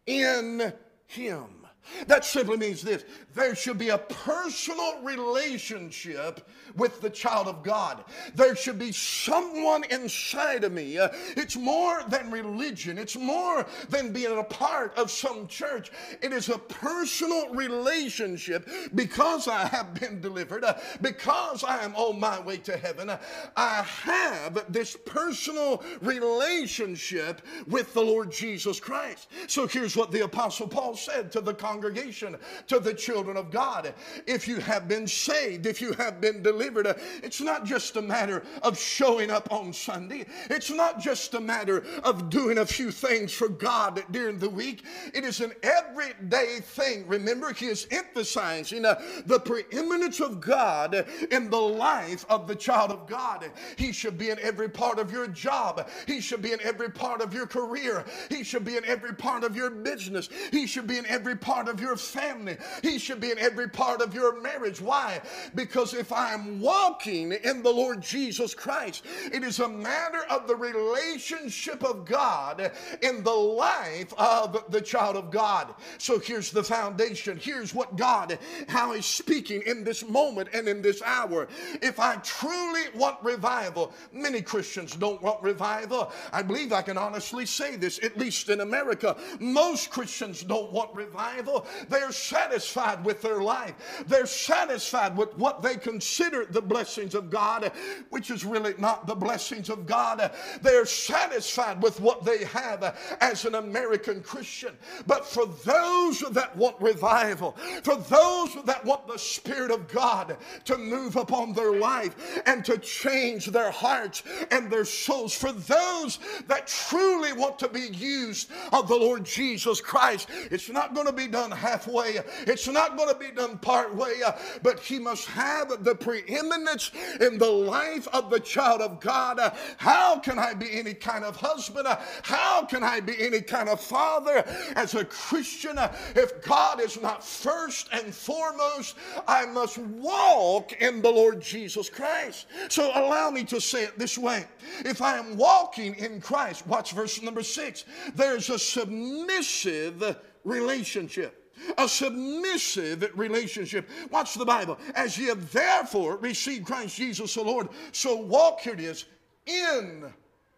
in 0.06 0.74
Him. 1.08 1.59
That 2.08 2.26
simply 2.26 2.58
means 2.58 2.82
this 2.82 3.06
there 3.34 3.56
should 3.56 3.78
be 3.78 3.90
a 3.90 3.98
personal 3.98 5.02
relationship 5.02 6.48
with 6.76 7.02
the 7.02 7.10
child 7.10 7.48
of 7.48 7.64
God. 7.64 8.04
There 8.36 8.56
should 8.56 8.80
be 8.80 8.92
someone 8.92 9.84
inside 9.86 10.64
of 10.64 10.72
me. 10.72 10.98
It's 11.38 11.56
more 11.56 12.04
than 12.08 12.32
religion, 12.32 12.98
it's 12.98 13.16
more 13.16 13.66
than 13.90 14.12
being 14.12 14.38
a 14.38 14.44
part 14.44 14.98
of 14.98 15.12
some 15.12 15.48
church. 15.48 15.92
It 16.22 16.34
is 16.34 16.50
a 16.50 16.58
personal 16.58 17.50
relationship 17.54 18.70
because 18.96 19.48
I 19.48 19.66
have 19.68 19.94
been 19.94 20.22
delivered, 20.22 20.66
because 21.02 21.64
I 21.64 21.84
am 21.84 21.96
on 21.96 22.20
my 22.20 22.40
way 22.40 22.58
to 22.58 22.78
heaven. 22.78 23.12
I 23.56 23.84
have 24.04 24.66
this 24.72 24.96
personal 25.06 25.84
relationship 26.02 27.42
with 27.68 27.94
the 27.94 28.02
Lord 28.02 28.32
Jesus 28.32 28.80
Christ. 28.80 29.30
So 29.48 29.68
here's 29.68 29.96
what 29.96 30.12
the 30.12 30.24
Apostle 30.24 30.68
Paul 30.68 30.96
said 30.96 31.32
to 31.34 31.42
the 31.42 31.54
congregation, 31.54 31.79
to 31.82 32.80
the 32.80 32.94
children 32.94 33.38
of 33.38 33.52
God. 33.52 33.94
If 34.28 34.48
you 34.48 34.58
have 34.58 34.88
been 34.88 35.08
saved, 35.08 35.66
if 35.66 35.82
you 35.82 35.94
have 35.94 36.22
been 36.22 36.42
delivered, 36.42 36.88
it's 37.24 37.42
not 37.42 37.66
just 37.66 37.96
a 37.96 38.02
matter 38.02 38.44
of 38.62 38.78
showing 38.78 39.32
up 39.32 39.52
on 39.52 39.74
Sunday. 39.74 40.26
It's 40.50 40.70
not 40.70 41.00
just 41.00 41.34
a 41.34 41.40
matter 41.40 41.84
of 42.04 42.30
doing 42.30 42.60
a 42.60 42.66
few 42.66 42.92
things 42.92 43.34
for 43.34 43.50
God 43.50 44.04
during 44.12 44.38
the 44.40 44.50
week. 44.50 44.84
It 45.14 45.24
is 45.24 45.40
an 45.42 45.54
everyday 45.64 46.60
thing. 46.62 47.08
Remember, 47.08 47.54
he 47.54 47.68
is 47.68 47.88
emphasizing 47.92 48.86
uh, 48.86 49.02
the 49.26 49.40
preeminence 49.40 50.20
of 50.20 50.42
God 50.42 51.06
in 51.32 51.50
the 51.50 51.58
life 51.58 52.26
of 52.30 52.48
the 52.48 52.56
child 52.56 52.92
of 52.92 53.08
God. 53.08 53.50
He 53.78 53.92
should 53.92 54.18
be 54.18 54.30
in 54.30 54.40
every 54.40 54.70
part 54.70 55.00
of 55.00 55.12
your 55.12 55.28
job. 55.28 55.88
He 56.08 56.22
should 56.22 56.42
be 56.42 56.52
in 56.52 56.60
every 56.62 56.90
part 56.90 57.22
of 57.22 57.34
your 57.34 57.48
career. 57.48 58.06
He 58.30 58.44
should 58.44 58.66
be 58.66 58.78
in 58.78 58.86
every 58.86 59.14
part 59.14 59.44
of 59.44 59.56
your 59.56 59.70
business. 59.70 60.30
He 60.52 60.68
should 60.68 60.88
be 60.88 60.98
in 60.98 61.06
every 61.06 61.36
part 61.36 61.68
of 61.70 61.80
your 61.80 61.96
family. 61.96 62.58
He 62.82 63.00
should 63.00 63.20
be 63.20 63.32
in 63.32 63.40
every 63.40 63.70
part 63.70 64.02
of 64.02 64.14
your 64.14 64.42
marriage. 64.42 64.82
Why? 64.82 65.22
Because 65.56 65.94
if 65.94 66.12
I'm 66.12 66.60
walking 66.60 67.32
in 67.32 67.64
the 67.64 67.72
Lord 67.72 68.02
Jesus 68.02 68.54
Christ, 68.54 69.06
it 69.32 69.44
is 69.44 69.60
a 69.60 69.68
matter 69.68 70.24
of 70.30 70.48
the 70.48 70.56
relationship 70.56 71.84
of 71.84 72.06
God 72.06 72.72
in 73.02 73.24
the 73.24 73.32
life 73.32 74.14
of 74.18 74.66
the 74.70 74.82
child 74.82 75.16
of 75.16 75.32
God. 75.32 75.74
So 75.98 76.20
here's 76.20 76.52
the 76.52 76.64
foundation. 76.64 77.40
Here's 77.42 77.74
what 77.74 77.96
God, 77.96 78.38
how 78.68 78.94
He's 78.94 79.06
speaking 79.06 79.62
in 79.66 79.84
this 79.84 80.08
moment 80.08 80.50
and 80.54 80.68
in 80.68 80.82
this 80.82 81.02
hour. 81.02 81.48
If 81.82 82.00
I 82.00 82.16
truly 82.18 82.84
want 82.96 83.18
revival, 83.24 83.94
many 84.12 84.42
Christians 84.42 84.96
don't 84.96 85.22
want 85.22 85.42
revival. 85.44 86.12
I 86.32 86.42
believe 86.42 86.74
I 86.74 86.82
can 86.82 86.98
honestly 86.98 87.46
say 87.46 87.76
this, 87.76 88.00
at 88.04 88.18
least 88.18 88.50
in 88.50 88.62
America. 88.62 89.16
Most 89.40 89.90
Christians 89.90 90.44
don't 90.44 90.72
want 90.72 90.94
revival. 90.96 91.49
They're 91.90 92.12
satisfied 92.12 93.04
with 93.06 93.22
their 93.22 93.42
life. 93.42 93.74
They're 94.08 94.26
satisfied 94.26 95.16
with 95.18 95.38
what 95.38 95.62
they 95.62 95.76
consider 95.76 96.46
the 96.46 96.62
blessings 96.62 97.16
of 97.16 97.30
God, 97.30 97.72
which 98.10 98.32
is 98.32 98.46
really 98.46 98.74
not 98.78 99.08
the 99.08 99.16
blessings 99.16 99.70
of 99.70 99.86
God. 99.86 100.32
They're 100.62 100.86
satisfied 100.86 101.82
with 101.82 102.00
what 102.00 102.26
they 102.26 102.44
have 102.46 102.98
as 103.22 103.46
an 103.46 103.56
American 103.56 104.22
Christian. 104.22 104.74
But 105.08 105.26
for 105.26 105.46
those 105.46 106.20
that 106.20 106.56
want 106.56 106.80
revival, 106.80 107.52
for 107.84 107.96
those 107.96 108.56
that 108.66 108.84
want 108.86 109.08
the 109.08 109.18
Spirit 109.18 109.72
of 109.72 109.88
God 109.88 110.38
to 110.66 110.78
move 110.78 111.16
upon 111.16 111.54
their 111.54 111.74
life 111.74 112.16
and 112.46 112.64
to 112.66 112.78
change 112.78 113.48
their 113.48 113.72
hearts 113.72 114.24
and 114.52 114.70
their 114.70 114.86
souls, 114.86 115.34
for 115.34 115.52
those 115.52 116.20
that 116.48 116.68
truly 116.68 117.34
want 117.34 117.60
to 117.60 117.68
be 117.68 117.88
used 117.94 118.52
of 118.74 118.88
the 118.88 118.96
Lord 118.96 119.24
Jesus 119.24 119.82
Christ, 119.82 120.30
it's 120.52 120.70
not 120.70 120.94
going 120.94 121.08
to 121.08 121.14
be 121.14 121.28
done 121.28 121.39
done 121.40 121.52
halfway. 121.52 122.20
It's 122.48 122.68
not 122.68 122.98
going 122.98 123.10
to 123.10 123.20
be 123.20 123.32
done 123.32 123.58
part 123.60 123.96
way, 123.96 124.16
but 124.62 124.80
he 124.80 125.00
must 125.00 125.26
have 125.28 125.84
the 125.84 125.96
preeminence 125.96 126.92
in 127.22 127.38
the 127.38 127.50
life 127.50 128.08
of 128.10 128.30
the 128.30 128.40
child 128.40 128.82
of 128.82 129.00
God. 129.00 129.40
How 129.78 130.20
can 130.20 130.38
I 130.38 130.54
be 130.54 130.78
any 130.78 130.94
kind 130.94 131.24
of 131.24 131.36
husband? 131.38 131.88
How 132.24 132.66
can 132.66 132.84
I 132.84 133.00
be 133.00 133.14
any 133.20 133.42
kind 133.42 133.70
of 133.70 133.80
father 133.80 134.44
as 134.76 134.96
a 134.96 135.06
Christian 135.06 135.78
if 136.16 136.44
God 136.44 136.82
is 136.82 137.02
not 137.02 137.26
first 137.26 137.88
and 137.94 138.14
foremost? 138.14 138.98
I 139.28 139.46
must 139.46 139.78
walk 139.78 140.74
in 140.82 141.02
the 141.02 141.10
Lord 141.10 141.42
Jesus 141.42 141.90
Christ. 141.90 142.48
So 142.68 142.92
allow 142.94 143.30
me 143.30 143.44
to 143.46 143.62
say 143.62 143.84
it 143.84 143.98
this 143.98 144.18
way. 144.18 144.46
If 144.80 145.02
I 145.02 145.18
am 145.18 145.38
walking 145.38 145.96
in 145.96 146.20
Christ, 146.20 146.68
watch 146.68 146.92
verse 146.92 147.22
number 147.22 147.44
six, 147.44 147.86
there's 148.16 148.50
a 148.50 148.60
submissive 148.60 150.18
relationship 150.44 151.40
a 151.78 151.88
submissive 151.88 153.10
relationship. 153.16 153.90
Watch 154.12 154.36
the 154.36 154.46
Bible. 154.46 154.78
As 154.96 155.18
ye 155.18 155.28
have 155.28 155.52
therefore 155.52 156.18
received 156.18 156.66
Christ 156.66 156.96
Jesus 156.96 157.34
the 157.34 157.44
Lord, 157.44 157.70
so 157.92 158.16
walk, 158.16 158.62
here 158.62 158.74
it 158.74 158.80
is, 158.80 159.06
in 159.46 160.06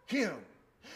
Him. 0.06 0.36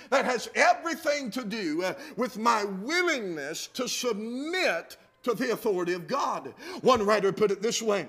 That 0.09 0.25
has 0.25 0.49
everything 0.55 1.31
to 1.31 1.43
do 1.43 1.83
uh, 1.83 1.93
with 2.17 2.37
my 2.37 2.63
willingness 2.63 3.67
to 3.73 3.87
submit 3.87 4.97
to 5.23 5.33
the 5.33 5.51
authority 5.51 5.93
of 5.93 6.07
God. 6.07 6.53
One 6.81 7.03
writer 7.03 7.31
put 7.31 7.51
it 7.51 7.61
this 7.61 7.81
way 7.81 8.07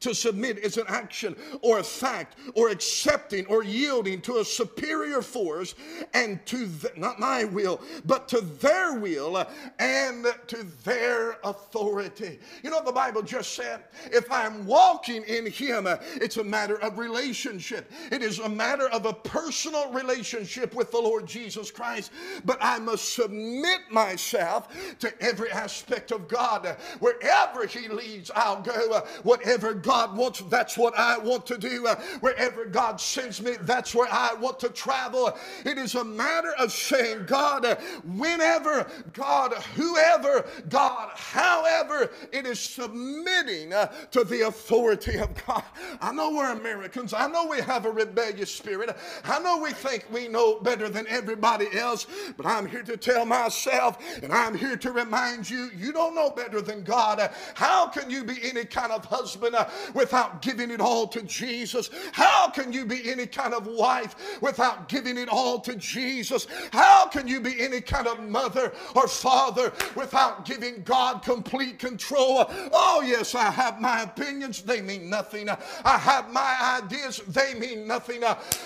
to 0.00 0.14
submit 0.14 0.58
is 0.58 0.76
an 0.76 0.84
action 0.88 1.36
or 1.62 1.78
a 1.78 1.82
fact 1.84 2.36
or 2.54 2.68
accepting 2.68 3.46
or 3.46 3.62
yielding 3.62 4.20
to 4.22 4.38
a 4.38 4.44
superior 4.44 5.22
force 5.22 5.74
and 6.12 6.44
to, 6.46 6.66
the, 6.66 6.92
not 6.96 7.18
my 7.18 7.44
will, 7.44 7.80
but 8.04 8.28
to 8.28 8.40
their 8.40 8.94
will 8.94 9.46
and 9.78 10.26
to 10.46 10.66
their 10.84 11.38
authority. 11.44 12.38
You 12.62 12.70
know, 12.70 12.82
the 12.84 12.92
Bible 12.92 13.22
just 13.22 13.54
said, 13.54 13.84
if 14.06 14.30
I'm 14.30 14.66
walking 14.66 15.24
in 15.24 15.46
Him, 15.46 15.86
it's 16.16 16.36
a 16.36 16.44
matter 16.44 16.80
of 16.80 16.98
relationship. 16.98 17.90
It 18.10 18.22
is 18.22 18.38
a 18.38 18.48
matter 18.48 18.88
of 18.90 19.06
a 19.06 19.12
personal 19.12 19.92
relationship 19.92 20.74
with 20.74 20.90
the 20.90 21.00
Lord 21.00 21.26
Jesus 21.26 21.70
Christ. 21.70 22.12
But 22.44 22.58
I 22.60 22.78
must 22.78 23.14
submit 23.14 23.80
myself 23.90 24.68
to 24.98 25.12
every 25.22 25.50
aspect 25.50 26.12
of 26.12 26.28
God. 26.28 26.66
Wherever 27.00 27.66
He 27.66 27.88
leads, 27.88 28.30
I'll 28.34 28.62
go. 28.62 29.04
Whatever 29.22 29.74
God 29.84 30.16
wants, 30.16 30.40
that's 30.48 30.76
what 30.78 30.98
I 30.98 31.18
want 31.18 31.46
to 31.46 31.58
do. 31.58 31.86
Uh, 31.86 31.96
wherever 32.20 32.64
God 32.64 33.00
sends 33.00 33.42
me, 33.42 33.56
that's 33.60 33.94
where 33.94 34.08
I 34.10 34.34
want 34.34 34.58
to 34.60 34.70
travel. 34.70 35.36
It 35.64 35.78
is 35.78 35.94
a 35.94 36.04
matter 36.04 36.52
of 36.58 36.72
saying, 36.72 37.26
God, 37.26 37.64
uh, 37.64 37.76
whenever, 38.16 38.86
God, 39.12 39.52
whoever, 39.74 40.46
God, 40.68 41.10
however, 41.14 42.10
it 42.32 42.46
is 42.46 42.58
submitting 42.58 43.72
uh, 43.72 43.86
to 44.10 44.24
the 44.24 44.48
authority 44.48 45.18
of 45.18 45.30
God. 45.46 45.62
I 46.00 46.12
know 46.12 46.30
we're 46.30 46.52
Americans. 46.52 47.12
I 47.12 47.26
know 47.28 47.46
we 47.46 47.60
have 47.60 47.84
a 47.84 47.90
rebellious 47.90 48.50
spirit. 48.50 48.96
I 49.24 49.38
know 49.40 49.58
we 49.58 49.72
think 49.72 50.06
we 50.10 50.28
know 50.28 50.60
better 50.60 50.88
than 50.88 51.06
everybody 51.08 51.66
else, 51.76 52.06
but 52.36 52.46
I'm 52.46 52.66
here 52.66 52.82
to 52.84 52.96
tell 52.96 53.26
myself 53.26 53.98
and 54.22 54.32
I'm 54.32 54.56
here 54.56 54.76
to 54.76 54.92
remind 54.92 55.48
you, 55.48 55.70
you 55.76 55.92
don't 55.92 56.14
know 56.14 56.30
better 56.30 56.60
than 56.60 56.82
God. 56.82 57.30
How 57.54 57.86
can 57.88 58.10
you 58.10 58.24
be 58.24 58.36
any 58.42 58.64
kind 58.64 58.90
of 58.90 59.04
husband 59.04 59.54
without 59.94 60.42
giving 60.42 60.70
it 60.70 60.80
all 60.80 61.06
to 61.08 61.22
Jesus? 61.22 61.90
How 62.12 62.48
can 62.50 62.72
you 62.72 62.84
be 62.84 63.10
any 63.10 63.26
kind 63.26 63.54
of 63.54 63.66
wife 63.66 64.40
without 64.40 64.88
giving 64.88 65.16
it 65.18 65.28
all 65.28 65.60
to 65.60 65.76
Jesus? 65.76 66.46
How 66.72 67.06
can 67.06 67.28
you 67.28 67.40
be 67.40 67.60
any 67.60 67.80
kind 67.80 68.06
of 68.06 68.20
mother 68.20 68.72
or 68.94 69.08
father 69.08 69.72
without 69.94 70.44
giving 70.44 70.82
God 70.82 71.22
complete 71.22 71.78
control? 71.78 72.46
Oh, 72.72 73.02
yes, 73.04 73.34
I 73.34 73.50
have 73.50 73.80
my 73.80 74.02
opinions. 74.02 74.62
They 74.62 74.80
mean 74.80 75.08
nothing. 75.10 75.48
I 75.48 75.98
have 75.98 76.30
my 76.30 76.80
ideas. 76.82 77.20
They 77.28 77.54
mean 77.54 77.86
nothing. 77.86 78.22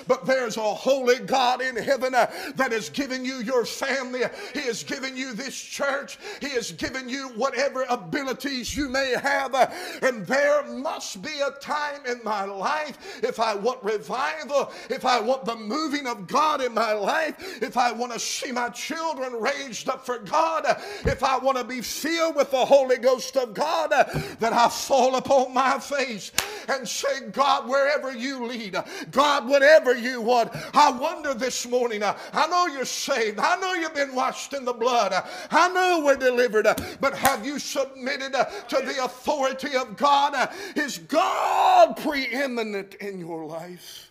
But 0.07 0.27
there's 0.27 0.57
a 0.57 0.61
holy 0.61 1.19
God 1.21 1.63
in 1.63 1.77
heaven 1.77 2.13
that 2.13 2.73
has 2.73 2.91
given 2.91 3.25
you 3.25 3.37
your 3.37 3.65
family. 3.65 4.23
He 4.55 4.61
has 4.63 4.83
given 4.83 5.17
you 5.17 5.35
this 5.35 5.55
church. 5.59 6.19
He 6.41 6.51
has 6.51 6.73
given 6.73 7.09
you 7.09 7.29
whatever 7.31 7.85
abilities 7.89 8.77
you 8.77 8.89
may 8.89 9.15
have. 9.23 9.55
And 10.03 10.27
there 10.27 10.65
must 10.65 10.98
must 10.99 11.23
be 11.23 11.39
a 11.47 11.53
time 11.61 12.05
in 12.07 12.21
my 12.25 12.45
life 12.45 13.23
if 13.23 13.39
I 13.39 13.55
want 13.55 13.81
revival, 13.85 14.73
if 14.91 15.05
I 15.05 15.21
want 15.21 15.45
the 15.45 15.55
moving 15.55 16.09
of 16.09 16.27
God 16.27 16.61
in 16.61 16.75
my 16.75 16.93
life, 16.93 17.63
if 17.63 17.77
I 17.77 17.93
want 17.93 18.13
to 18.15 18.19
see 18.19 18.51
my 18.51 18.69
children 18.71 19.33
raised 19.35 19.89
up 19.89 20.05
for 20.05 20.19
God, 20.19 20.65
if 21.05 21.23
I 21.23 21.39
want 21.39 21.57
to 21.57 21.63
be 21.63 21.83
filled 21.83 22.35
with 22.35 22.51
the 22.51 22.65
Holy 22.65 22.97
Ghost 22.97 23.37
of 23.37 23.55
God, 23.55 23.91
that 23.91 24.53
I 24.53 24.69
fall 24.69 25.15
upon 25.15 25.55
my 25.55 25.79
face 25.79 26.33
and 26.69 26.87
say, 26.89 27.29
God, 27.31 27.69
wherever 27.69 28.13
you 28.13 28.47
lead, 28.47 28.77
God, 29.13 29.49
whatever 29.49 29.97
you 29.97 30.21
want. 30.21 30.51
I 30.75 30.91
wonder 30.91 31.33
this 31.33 31.69
morning, 31.69 32.03
I 32.03 32.47
know 32.49 32.67
you're 32.67 32.85
saved, 32.85 33.39
I 33.39 33.55
know 33.61 33.75
you've 33.75 33.95
been 33.95 34.17
washed 34.17 34.53
in 34.53 34.65
the 34.65 34.73
blood, 34.73 35.15
I 35.53 35.69
know 35.69 36.03
we're 36.05 36.17
delivered, 36.17 36.67
but 37.01 37.15
have 37.15 37.47
you 37.47 37.61
submitted 37.61 38.33
to 38.33 38.77
the 38.77 39.05
authority 39.05 39.77
of 39.77 39.97
God? 39.97 40.51
Is 40.75 40.88
God 40.97 41.97
preeminent 41.99 42.95
in 42.95 43.19
your 43.19 43.45
life? 43.45 44.11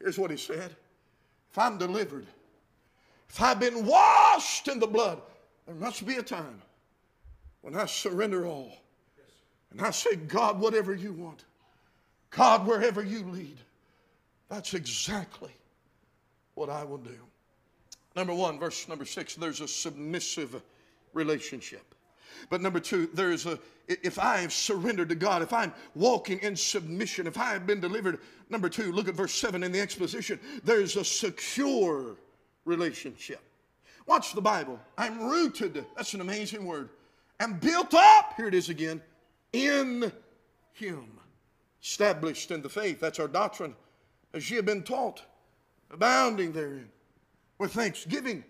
Here's 0.00 0.18
what 0.18 0.30
he 0.30 0.38
said 0.38 0.74
If 1.50 1.58
I'm 1.58 1.76
delivered, 1.76 2.26
if 3.28 3.42
I've 3.42 3.60
been 3.60 3.84
washed 3.84 4.68
in 4.68 4.78
the 4.78 4.86
blood, 4.86 5.20
there 5.66 5.74
must 5.74 6.06
be 6.06 6.16
a 6.16 6.22
time 6.22 6.62
when 7.60 7.74
I 7.74 7.86
surrender 7.86 8.46
all. 8.46 8.72
And 9.72 9.80
I 9.80 9.90
say, 9.90 10.14
God, 10.16 10.60
whatever 10.60 10.94
you 10.94 11.12
want, 11.12 11.44
God, 12.30 12.66
wherever 12.66 13.02
you 13.02 13.24
lead, 13.24 13.58
that's 14.48 14.74
exactly 14.74 15.50
what 16.54 16.70
I 16.70 16.84
will 16.84 16.98
do. 16.98 17.18
Number 18.14 18.32
one, 18.32 18.58
verse 18.58 18.88
number 18.88 19.04
six, 19.04 19.34
there's 19.34 19.60
a 19.60 19.68
submissive 19.68 20.62
relationship. 21.12 21.95
But 22.50 22.60
number 22.60 22.80
two, 22.80 23.08
there's 23.14 23.46
a, 23.46 23.58
if 23.88 24.18
I 24.18 24.38
have 24.38 24.52
surrendered 24.52 25.08
to 25.10 25.14
God, 25.14 25.42
if 25.42 25.52
I'm 25.52 25.72
walking 25.94 26.38
in 26.40 26.56
submission, 26.56 27.26
if 27.26 27.38
I 27.38 27.52
have 27.52 27.66
been 27.66 27.80
delivered, 27.80 28.20
number 28.50 28.68
two, 28.68 28.92
look 28.92 29.08
at 29.08 29.14
verse 29.14 29.32
seven 29.32 29.62
in 29.62 29.72
the 29.72 29.80
exposition, 29.80 30.40
there's 30.64 30.96
a 30.96 31.04
secure 31.04 32.16
relationship. 32.64 33.40
Watch 34.06 34.32
the 34.34 34.40
Bible. 34.40 34.78
I'm 34.96 35.28
rooted, 35.28 35.84
that's 35.96 36.14
an 36.14 36.20
amazing 36.20 36.64
word, 36.64 36.90
and 37.40 37.60
built 37.60 37.94
up, 37.94 38.34
here 38.36 38.48
it 38.48 38.54
is 38.54 38.68
again, 38.68 39.02
in 39.52 40.12
Him. 40.72 41.06
Established 41.82 42.50
in 42.50 42.62
the 42.62 42.68
faith, 42.68 43.00
that's 43.00 43.20
our 43.20 43.28
doctrine, 43.28 43.74
as 44.34 44.50
ye 44.50 44.56
have 44.56 44.66
been 44.66 44.82
taught, 44.82 45.22
abounding 45.90 46.52
therein 46.52 46.88
with 47.58 47.72
thanksgiving. 47.72 48.44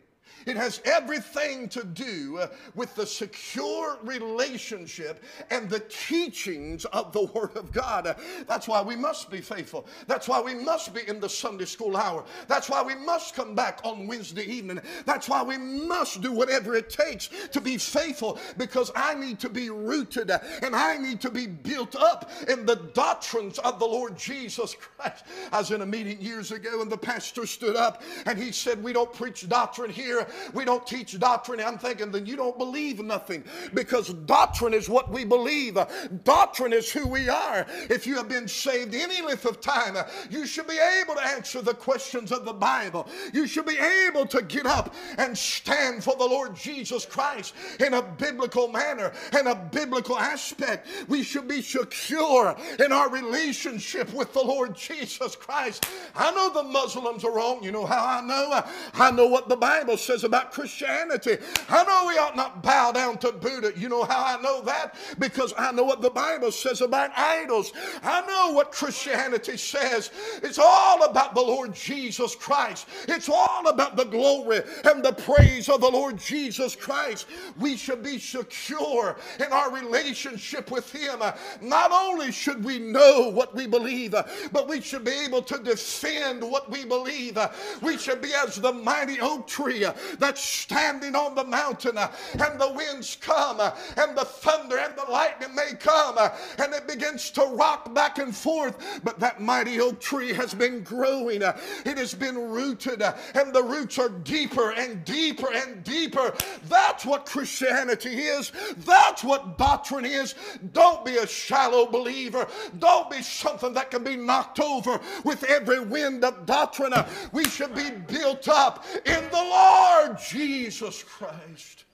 It 0.47 0.57
has 0.57 0.81
everything 0.85 1.69
to 1.71 1.85
do 1.85 2.39
uh, 2.39 2.49
with 2.75 2.95
the 2.95 3.07
secure 3.07 3.99
relationship 4.03 5.23
and 5.51 5.69
the 5.69 5.81
teachings 5.81 6.85
of 6.87 7.13
the 7.13 7.25
Word 7.25 7.57
of 7.57 7.73
God. 7.73 8.17
That's 8.47 8.69
why 8.69 8.83
we 8.83 8.97
must 8.97 9.31
be 9.31 9.41
faithful. 9.41 9.87
That's 10.07 10.29
why 10.29 10.41
we 10.41 10.55
must 10.55 10.95
be 10.95 11.07
in 11.09 11.21
the 11.21 11.29
Sunday 11.29 11.65
school 11.65 11.97
hour. 11.97 12.25
That's 12.49 12.71
why 12.71 12.83
we 12.83 12.95
must 12.95 13.35
come 13.35 13.55
back 13.55 13.81
on 13.85 14.07
Wednesday 14.07 14.45
evening. 14.45 14.81
That's 15.05 15.29
why 15.29 15.43
we 15.43 15.59
must 15.59 16.21
do 16.21 16.33
whatever 16.33 16.75
it 16.75 16.91
takes 16.91 17.29
to 17.53 17.61
be 17.61 17.77
faithful 17.79 18.39
because 18.57 18.91
I 18.95 19.15
need 19.15 19.41
to 19.41 19.49
be 19.49 19.71
rooted 19.71 20.31
and 20.31 20.77
I 20.77 20.97
need 20.97 21.21
to 21.23 21.31
be 21.31 21.47
built 21.47 21.97
up 21.97 22.31
in 22.49 22.67
the 22.67 22.77
doctrines 22.77 23.59
of 23.59 23.79
the 23.79 23.87
Lord 23.87 24.17
Jesus 24.17 24.75
Christ. 24.75 25.25
I 25.53 25.59
was 25.59 25.71
in 25.71 25.83
a 25.83 25.87
meeting 25.87 26.21
years 26.21 26.53
ago 26.53 26.83
and 26.83 26.91
the 26.91 26.97
pastor 26.97 27.47
stood 27.47 27.77
up 27.77 28.03
and 28.27 28.39
he 28.39 28.53
said, 28.53 28.83
We 28.83 28.93
don't 28.93 29.13
preach 29.13 29.49
doctrine 29.49 29.91
here 30.17 30.27
we 30.53 30.65
don't 30.65 30.87
teach 30.87 31.19
doctrine. 31.19 31.61
I'm 31.61 31.79
thinking, 31.79 32.11
then 32.11 32.27
you 32.27 32.37
don't 32.37 32.59
believe 32.59 33.03
nothing 33.03 33.45
because 33.75 34.09
doctrine 34.09 34.75
is 34.75 34.89
what 34.89 35.11
we 35.11 35.25
believe. 35.25 35.79
Doctrine 36.25 36.73
is 36.73 36.91
who 36.91 37.07
we 37.07 37.29
are. 37.29 37.67
If 37.91 38.07
you 38.07 38.17
have 38.17 38.29
been 38.29 38.49
saved 38.49 38.95
any 38.95 39.23
length 39.23 39.45
of 39.45 39.61
time, 39.61 39.97
you 40.31 40.47
should 40.47 40.67
be 40.67 40.79
able 41.01 41.15
to 41.15 41.27
answer 41.27 41.63
the 41.63 41.75
questions 41.75 42.33
of 42.33 42.45
the 42.45 42.53
Bible. 42.53 43.09
You 43.33 43.47
should 43.47 43.67
be 43.67 43.79
able 43.79 44.27
to 44.27 44.43
get 44.43 44.67
up 44.67 44.95
and 45.19 45.37
stand 45.37 46.05
for 46.05 46.17
the 46.17 46.25
Lord 46.25 46.55
Jesus 46.57 47.05
Christ 47.05 47.55
in 47.81 47.95
a 47.95 48.03
biblical 48.03 48.69
manner, 48.69 49.13
in 49.39 49.47
a 49.47 49.55
biblical 49.55 50.19
aspect. 50.19 50.89
We 51.09 51.23
should 51.23 51.49
be 51.49 51.63
secure 51.63 52.57
in 52.85 52.93
our 52.93 53.11
relationship 53.11 54.13
with 54.13 54.33
the 54.33 54.43
Lord 54.43 54.77
Jesus 54.77 55.37
Christ. 55.37 55.87
I 56.15 56.31
know 56.33 56.51
the 56.53 56.63
Muslims 56.63 57.25
are 57.25 57.33
wrong. 57.33 57.63
You 57.63 57.73
know 57.73 57.87
how 57.87 58.05
I 58.05 58.21
know? 58.21 58.63
I 58.95 59.11
know 59.11 59.27
what 59.27 59.49
the 59.49 59.57
Bible 59.57 59.97
says 59.97 60.06
says 60.07 60.25
about 60.25 60.53
Christianity. 60.53 61.39
I 61.69 61.85
know 61.85 62.07
we 62.09 62.19
ought 62.19 62.37
not 62.37 62.63
bow 62.63 62.93
down 62.93 63.19
to 63.19 63.33
Buddha. 63.33 63.73
You 63.77 63.89
know 63.89 64.05
how 64.05 64.39
I 64.39 64.41
know 64.43 64.63
that? 64.63 64.95
Because 65.19 65.53
I 65.59 65.73
know 65.73 65.85
what 65.85 66.01
the 66.03 66.11
Bible 66.11 66.53
says 66.53 66.81
about 66.81 67.11
idols. 67.17 67.73
I 68.03 68.25
know 68.27 68.53
what 68.53 68.73
Christianity 68.73 69.57
says. 69.57 70.11
It's 70.43 70.59
all 70.59 71.05
about 71.05 71.35
the 71.35 71.43
Lord 71.43 71.75
Jesus 71.75 72.35
Christ. 72.37 72.89
It's 73.09 73.29
all 73.29 73.69
about 73.69 73.97
the 73.97 74.05
glory 74.05 74.63
and 74.85 75.05
the 75.05 75.13
praise 75.13 75.69
of 75.69 75.81
the 75.81 75.91
Lord 75.91 76.19
Jesus 76.19 76.77
Christ. 76.77 77.27
We 77.59 77.77
should 77.77 78.03
be 78.03 78.19
secure 78.19 79.17
in 79.39 79.53
our 79.53 79.73
relationship 79.73 80.71
with 80.71 80.91
Him. 80.93 81.21
Not 81.61 81.93
only 81.93 82.33
should 82.33 82.65
we 82.65 82.79
know 82.79 83.29
what 83.29 83.55
we 83.55 83.67
believe, 83.67 84.15
but 84.53 84.69
we 84.69 84.81
should 84.81 85.05
be 85.05 85.13
able 85.25 85.43
to 85.43 85.59
defend 85.59 86.43
what 86.43 86.71
we 86.71 86.85
believe. 86.85 87.39
We 87.83 87.99
should 87.99 88.23
be 88.23 88.33
as 88.35 88.57
the 88.57 88.73
mighty 88.73 89.21
oak 89.21 89.47
tree 89.47 89.85
that's 90.19 90.43
standing 90.43 91.15
on 91.15 91.35
the 91.35 91.45
mountain, 91.45 91.99
uh, 91.99 92.11
and 92.33 92.61
the 92.61 92.73
winds 92.73 93.17
come, 93.21 93.61
uh, 93.61 93.73
and 93.97 94.17
the 94.17 94.25
thunder 94.25 94.79
and 94.79 94.97
the 94.97 95.11
lightning 95.11 95.55
may 95.55 95.73
come, 95.79 96.17
uh, 96.19 96.31
and 96.59 96.75
it 96.75 96.87
begins 96.87 97.31
to 97.31 97.43
rock 97.43 97.93
back 97.95 98.19
and 98.19 98.35
forth. 98.35 99.01
But 99.05 99.19
that 99.21 99.41
mighty 99.41 99.81
oak 99.81 100.01
tree 100.01 100.33
has 100.33 100.55
been 100.55 100.83
growing, 100.83 101.43
it 101.43 101.99
has 101.99 102.15
been 102.15 102.37
rooted, 102.37 103.03
and 103.03 103.53
the 103.53 103.63
roots 103.63 103.99
are 103.99 104.09
deeper 104.09 104.73
and 104.73 105.05
deeper 105.05 105.53
and 105.53 105.83
deeper. 105.85 106.35
That's 106.69 107.05
what 107.05 107.27
Christianity 107.27 108.17
is. 108.19 108.53
That's 108.79 109.23
what 109.25 109.59
doctrine 109.59 110.05
is. 110.05 110.35
Don't 110.73 111.05
be 111.05 111.17
a 111.17 111.27
shallow 111.27 111.87
believer. 111.87 112.47
Don't 112.79 113.11
be 113.11 113.23
something 113.23 113.73
that 113.75 113.91
can 113.91 114.05
be 114.05 114.17
knocked 114.17 114.61
over 114.61 115.01
with 115.25 115.45
every 115.45 115.81
wind 115.81 116.25
of 116.25 116.47
doctrine. 116.47 116.93
We 117.33 117.45
should 117.45 117.75
be 117.75 117.91
built 117.91 118.49
up 118.49 118.85
in 119.05 119.25
the 119.31 119.37
Lord 119.37 119.86
Jesus 120.19 121.03
Christ. 121.03 121.85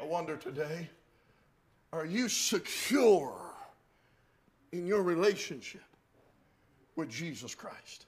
I 0.00 0.04
wonder 0.04 0.36
today, 0.36 0.88
are 1.92 2.06
you 2.06 2.28
secure 2.28 3.34
in 4.72 4.86
your 4.86 5.02
relationship 5.02 5.82
with 6.96 7.10
Jesus 7.10 7.54
Christ? 7.54 8.06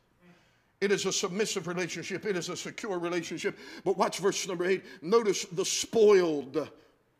It 0.81 0.91
is 0.91 1.07
a 1.07 1.13
submissive 1.13 1.69
relationship. 1.69 2.27
It 2.27 2.37
is 2.37 2.49
a 2.49 2.57
secure 2.57 2.99
relationship. 2.99 3.57
But 3.85 3.97
watch 3.97 4.19
verse 4.19 4.49
number 4.49 4.65
eight. 4.65 4.85
Notice 5.01 5.45
the 5.45 5.65
spoiled 5.65 6.69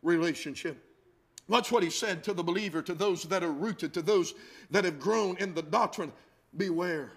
relationship. 0.01 0.77
Watch 1.47 1.71
what 1.71 1.83
he 1.83 1.89
said 1.89 2.23
to 2.25 2.33
the 2.33 2.43
believer, 2.43 2.81
to 2.81 2.93
those 2.93 3.23
that 3.23 3.43
are 3.43 3.51
rooted, 3.51 3.93
to 3.93 4.01
those 4.01 4.33
that 4.71 4.83
have 4.83 4.99
grown 4.99 5.37
in 5.37 5.53
the 5.53 5.61
doctrine. 5.61 6.11
Beware. 6.57 7.11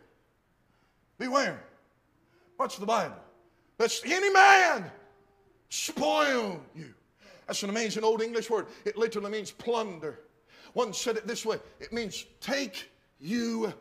Beware. 1.18 1.62
Watch 2.58 2.76
the 2.76 2.86
Bible. 2.86 3.16
Lest 3.78 4.06
any 4.06 4.30
man 4.30 4.90
spoil 5.68 6.60
you. 6.74 6.94
That's 7.46 7.62
an 7.62 7.70
amazing 7.70 8.04
old 8.04 8.22
English 8.22 8.50
word. 8.50 8.66
It 8.84 8.96
literally 8.96 9.30
means 9.30 9.50
plunder. 9.50 10.20
One 10.72 10.92
said 10.92 11.16
it 11.16 11.26
this 11.26 11.46
way 11.46 11.58
it 11.80 11.92
means 11.92 12.26
take 12.40 12.90
you 13.20 13.72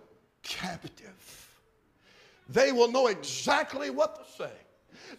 captive. 0.43 1.49
They 2.49 2.71
will 2.71 2.91
know 2.91 3.07
exactly 3.07 3.89
what 3.89 4.15
to 4.15 4.43
say. 4.43 4.51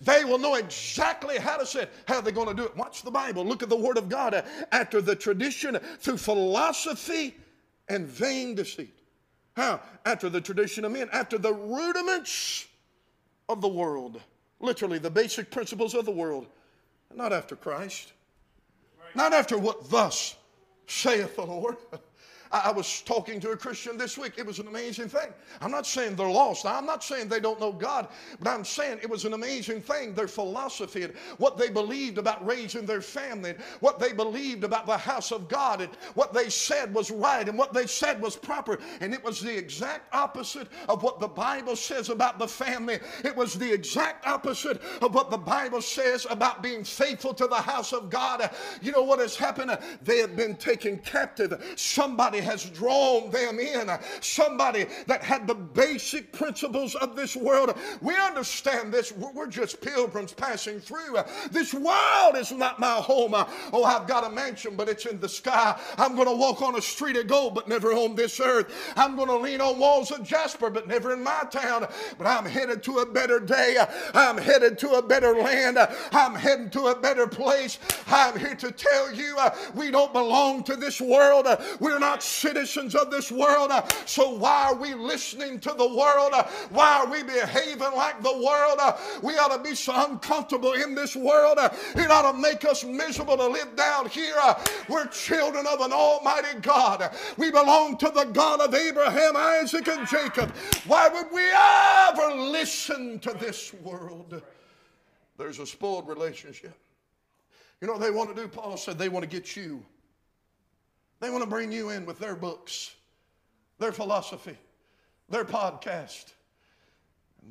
They 0.00 0.25
will 0.25 0.38
know 0.38 0.54
exactly 0.54 1.38
how 1.38 1.56
to 1.56 1.66
say 1.66 1.83
it. 1.83 1.92
How 2.06 2.14
they're 2.14 2.33
they 2.33 2.33
going 2.33 2.49
to 2.49 2.54
do 2.54 2.64
it? 2.64 2.76
Watch 2.76 3.02
the 3.02 3.11
Bible. 3.11 3.45
Look 3.45 3.62
at 3.62 3.68
the 3.68 3.76
Word 3.76 3.99
of 3.99 4.09
God. 4.09 4.45
After 4.73 5.00
the 5.00 5.16
tradition, 5.16 5.78
through 5.99 6.18
philosophy 6.18 7.35
and 7.88 8.06
vain 8.06 8.54
deceit. 8.54 8.99
How? 9.54 9.80
After 10.04 10.28
the 10.28 10.40
tradition 10.40 10.85
of 10.85 10.92
men, 10.92 11.09
after 11.12 11.38
the 11.38 11.52
rudiments 11.52 12.66
of 13.49 13.61
the 13.61 13.68
world. 13.68 14.21
Literally, 14.60 14.98
the 14.98 15.10
basic 15.10 15.50
principles 15.50 15.94
of 15.94 16.04
the 16.04 16.10
world. 16.10 16.46
Not 17.14 17.32
after 17.32 17.56
Christ. 17.56 18.12
Not 19.14 19.32
after 19.32 19.56
what 19.56 19.90
thus 19.90 20.36
saith 20.86 21.36
the 21.36 21.46
Lord. 21.46 21.76
I 22.64 22.70
was 22.70 23.02
talking 23.02 23.40
to 23.40 23.50
a 23.50 23.56
Christian 23.56 23.96
this 23.96 24.16
week. 24.16 24.34
It 24.36 24.46
was 24.46 24.58
an 24.58 24.68
amazing 24.68 25.08
thing. 25.08 25.28
I'm 25.60 25.70
not 25.70 25.86
saying 25.86 26.16
they're 26.16 26.28
lost. 26.28 26.66
I'm 26.66 26.86
not 26.86 27.02
saying 27.04 27.28
they 27.28 27.40
don't 27.40 27.60
know 27.60 27.72
God, 27.72 28.08
but 28.40 28.50
I'm 28.50 28.64
saying 28.64 28.98
it 29.02 29.10
was 29.10 29.25
an 29.25 29.32
amazing 29.32 29.80
thing. 29.80 30.14
Their 30.14 30.28
philosophy 30.28 31.02
and 31.02 31.14
what 31.38 31.56
they 31.58 31.68
believed 31.68 32.18
about 32.18 32.44
raising 32.46 32.86
their 32.86 33.00
family, 33.00 33.50
and 33.50 33.60
what 33.80 33.98
they 33.98 34.12
believed 34.12 34.64
about 34.64 34.86
the 34.86 34.96
house 34.96 35.32
of 35.32 35.48
God, 35.48 35.80
and 35.80 35.90
what 36.14 36.32
they 36.32 36.48
said 36.48 36.94
was 36.94 37.10
right 37.10 37.48
and 37.48 37.58
what 37.58 37.72
they 37.72 37.86
said 37.86 38.20
was 38.20 38.36
proper. 38.36 38.78
And 39.00 39.12
it 39.14 39.22
was 39.22 39.40
the 39.40 39.56
exact 39.56 40.14
opposite 40.14 40.68
of 40.88 41.02
what 41.02 41.20
the 41.20 41.28
Bible 41.28 41.76
says 41.76 42.08
about 42.08 42.38
the 42.38 42.49
family. 42.49 42.99
It 43.25 43.36
was 43.36 43.54
the 43.54 43.73
exact 43.73 44.26
opposite 44.26 44.80
of 45.02 45.14
what 45.14 45.30
the 45.30 45.38
Bible 45.38 45.82
says 45.82 46.26
about 46.28 46.62
being 46.62 46.84
faithful 46.84 47.34
to 47.34 47.47
the 47.47 47.56
house 47.56 47.92
of 47.92 48.10
God. 48.10 48.50
You 48.80 48.92
know 48.92 49.02
what 49.02 49.19
has 49.21 49.36
happened? 49.36 49.76
They 50.02 50.19
have 50.19 50.36
been 50.36 50.56
taken 50.56 50.99
captive. 50.99 51.62
Somebody 51.76 52.40
has 52.47 52.65
drawn 52.65 53.30
them 53.30 53.59
in, 53.59 53.91
somebody 54.21 54.87
that 55.06 55.23
had 55.23 55.47
the 55.47 55.54
basic 55.54 56.32
principles 56.32 56.95
of 56.95 57.17
this 57.17 57.37
world. 57.37 57.76
We 58.00 58.17
understand 58.17 58.93
this. 58.93 59.13
We're 59.13 59.47
just 59.47 59.80
pilgrims 59.80 60.32
passing 60.32 60.80
through. 60.80 61.19
This 61.50 61.75
world 61.75 62.37
is 62.37 62.52
not 62.52 62.80
my 62.80 62.95
home. 62.95 63.35
Oh, 63.73 63.85
I've 63.85 64.06
got 64.06 64.26
a 64.26 64.30
mansion, 64.30 64.76
but 64.76 64.89
it's 64.89 65.06
in 65.06 65.21
the 65.21 65.28
sky. 65.28 65.78
I'm 65.99 66.15
going 66.15 66.28
to 66.28 66.37
walk 66.37 66.63
on 66.63 66.76
a 66.76 66.82
street 66.82 67.17
of 67.17 67.26
gold, 67.26 67.54
but 67.54 67.69
never 67.69 67.93
on 67.93 68.15
this 68.15 68.41
earth. 68.41 68.73
I'm 68.97 69.17
going 69.17 69.28
to 69.28 69.37
lean 69.37 69.61
on 69.61 69.78
walls 69.78 70.11
of 70.11 70.23
jasper, 70.23 70.71
but 70.71 70.89
never 70.89 71.13
in 71.13 71.23
my 71.23 71.43
town. 71.50 71.87
But 72.17 72.26
I'm 72.26 72.45
headed 72.45 72.82
to 72.85 72.99
a 72.99 73.06
better 73.06 73.41
day. 73.41 73.76
I'm 74.15 74.39
headed 74.39 74.78
to 74.78 74.93
a 74.93 75.02
better 75.02 75.35
land. 75.35 75.78
I'm 76.13 76.35
heading 76.35 76.71
to 76.71 76.87
a 76.87 76.95
better 76.99 77.26
place. 77.26 77.78
I'm 78.06 78.39
here 78.39 78.54
to 78.54 78.71
tell 78.71 79.13
you 79.13 79.37
uh, 79.39 79.54
we 79.75 79.91
don't 79.91 80.13
belong 80.13 80.63
to 80.65 80.76
this 80.76 81.00
world. 81.00 81.47
We're 81.80 81.99
not 81.99 82.23
citizens 82.26 82.95
of 82.95 83.10
this 83.10 83.30
world. 83.30 83.71
Uh, 83.71 83.86
so 84.04 84.30
why 84.30 84.67
are 84.67 84.75
we 84.75 84.95
listening 84.95 85.60
to 85.60 85.75
the 85.76 85.86
world? 85.86 86.32
Uh, 86.32 86.45
why 86.71 86.99
are 86.99 87.10
we 87.10 87.23
behaving 87.23 87.95
like 87.97 88.23
the 88.23 88.32
world? 88.32 88.78
Uh, 88.80 88.97
we 89.23 89.34
ought 89.34 89.56
to 89.56 89.62
be 89.62 89.75
so 89.75 89.93
uncomfortable 90.10 90.73
in 90.73 90.95
this 90.95 91.17
world. 91.17 91.58
It 91.95 92.10
ought 92.10 92.32
to 92.32 92.39
make 92.39 92.65
us 92.65 92.84
miserable 92.84 93.36
to 93.36 93.47
live 93.47 93.76
down 93.76 94.08
here. 94.08 94.34
We're 94.89 95.06
children 95.06 95.67
of 95.67 95.80
an 95.80 95.93
almighty 95.93 96.58
God. 96.60 97.10
We 97.36 97.50
belong 97.50 97.97
to 97.99 98.10
the 98.10 98.25
God 98.25 98.60
of 98.60 98.75
Abraham, 98.75 99.36
Isaac, 99.36 99.89
and 99.89 100.06
Jacob. 100.06 100.50
Why 100.86 101.08
would 101.08 101.32
we 101.32 101.45
ever 101.52 102.43
listen 102.50 103.19
to 103.21 103.32
this 103.32 103.73
world? 103.75 104.43
There's 105.39 105.58
a 105.58 105.67
spoiled 105.67 106.08
relationship. 106.08 106.75
You 107.80 107.86
know 107.86 107.95
what 107.95 108.02
they 108.02 108.10
want 108.10 108.34
to 108.34 108.41
do? 108.41 108.49
Paul 108.49 108.76
said 108.76 108.99
they 108.99 109.10
want 109.10 109.23
to 109.23 109.28
get 109.28 109.54
you 109.54 109.84
they 111.20 111.30
want 111.30 111.42
to 111.42 111.50
bring 111.50 111.72
you 111.72 111.90
in 111.90 112.04
with 112.06 112.18
their 112.18 112.36
books, 112.36 112.94
their 113.78 113.92
philosophy, 113.92 114.56
their 115.28 115.44
podcast. 115.44 116.32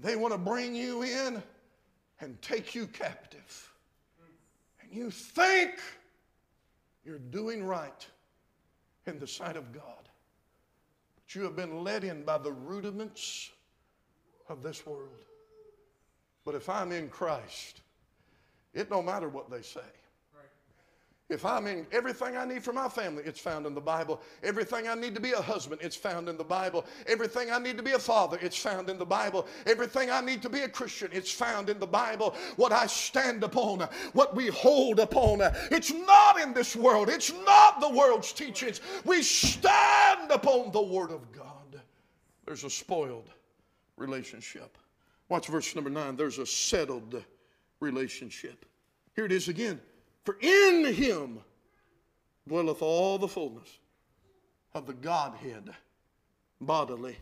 They 0.01 0.15
want 0.15 0.33
to 0.33 0.37
bring 0.37 0.75
you 0.75 1.03
in 1.03 1.41
and 2.19 2.41
take 2.41 2.75
you 2.75 2.87
captive. 2.87 3.71
And 4.81 4.91
you 4.91 5.09
think 5.09 5.71
you're 7.05 7.19
doing 7.19 7.63
right 7.63 8.05
in 9.05 9.19
the 9.19 9.27
sight 9.27 9.57
of 9.57 9.71
God. 9.71 9.83
But 11.15 11.35
you 11.35 11.43
have 11.43 11.55
been 11.55 11.83
led 11.83 12.03
in 12.03 12.23
by 12.23 12.37
the 12.37 12.51
rudiments 12.51 13.51
of 14.49 14.63
this 14.63 14.85
world. 14.85 15.09
But 16.43 16.55
if 16.55 16.69
I'm 16.69 16.91
in 16.91 17.09
Christ, 17.09 17.81
it 18.73 18.89
don't 18.89 19.05
matter 19.05 19.29
what 19.29 19.49
they 19.49 19.61
say. 19.61 19.81
If 21.27 21.43
I'm 21.43 21.65
in 21.65 21.87
everything 21.91 22.37
I 22.37 22.45
need 22.45 22.63
for 22.63 22.71
my 22.71 22.87
family, 22.87 23.23
it's 23.25 23.39
found 23.39 23.65
in 23.65 23.73
the 23.73 23.81
Bible. 23.81 24.21
Everything 24.43 24.87
I 24.87 24.93
need 24.93 25.15
to 25.15 25.21
be 25.21 25.31
a 25.31 25.41
husband, 25.41 25.81
it's 25.83 25.95
found 25.95 26.29
in 26.29 26.37
the 26.37 26.43
Bible. 26.43 26.85
Everything 27.07 27.49
I 27.49 27.57
need 27.57 27.77
to 27.77 27.83
be 27.83 27.93
a 27.93 27.99
father, 27.99 28.37
it's 28.43 28.57
found 28.57 28.91
in 28.91 28.99
the 28.99 29.05
Bible. 29.05 29.47
Everything 29.65 30.11
I 30.11 30.21
need 30.21 30.43
to 30.43 30.49
be 30.49 30.61
a 30.61 30.69
Christian, 30.69 31.09
it's 31.11 31.31
found 31.31 31.67
in 31.69 31.79
the 31.79 31.87
Bible. 31.87 32.35
What 32.57 32.71
I 32.71 32.85
stand 32.85 33.43
upon, 33.43 33.79
what 34.13 34.35
we 34.35 34.47
hold 34.47 34.99
upon, 34.99 35.41
it's 35.71 35.91
not 35.91 36.39
in 36.39 36.53
this 36.53 36.75
world. 36.75 37.09
It's 37.09 37.33
not 37.43 37.81
the 37.81 37.89
world's 37.89 38.31
teachings. 38.31 38.81
We 39.03 39.23
stand 39.23 40.29
upon 40.29 40.71
the 40.71 40.83
Word 40.83 41.09
of 41.09 41.31
God. 41.31 41.81
There's 42.45 42.65
a 42.65 42.69
spoiled 42.69 43.31
relationship. 43.97 44.77
Watch 45.29 45.47
verse 45.47 45.73
number 45.73 45.89
nine. 45.89 46.17
There's 46.17 46.37
a 46.37 46.45
settled 46.45 47.23
relationship. 47.79 48.63
Here 49.15 49.25
it 49.25 49.31
is 49.31 49.47
again. 49.47 49.81
For 50.25 50.37
in 50.41 50.93
him 50.93 51.39
dwelleth 52.47 52.81
all 52.81 53.19
the 53.19 53.27
fullness 53.27 53.77
of 54.73 54.87
the 54.87 54.93
Godhead 54.93 55.69
bodily. 56.59 57.17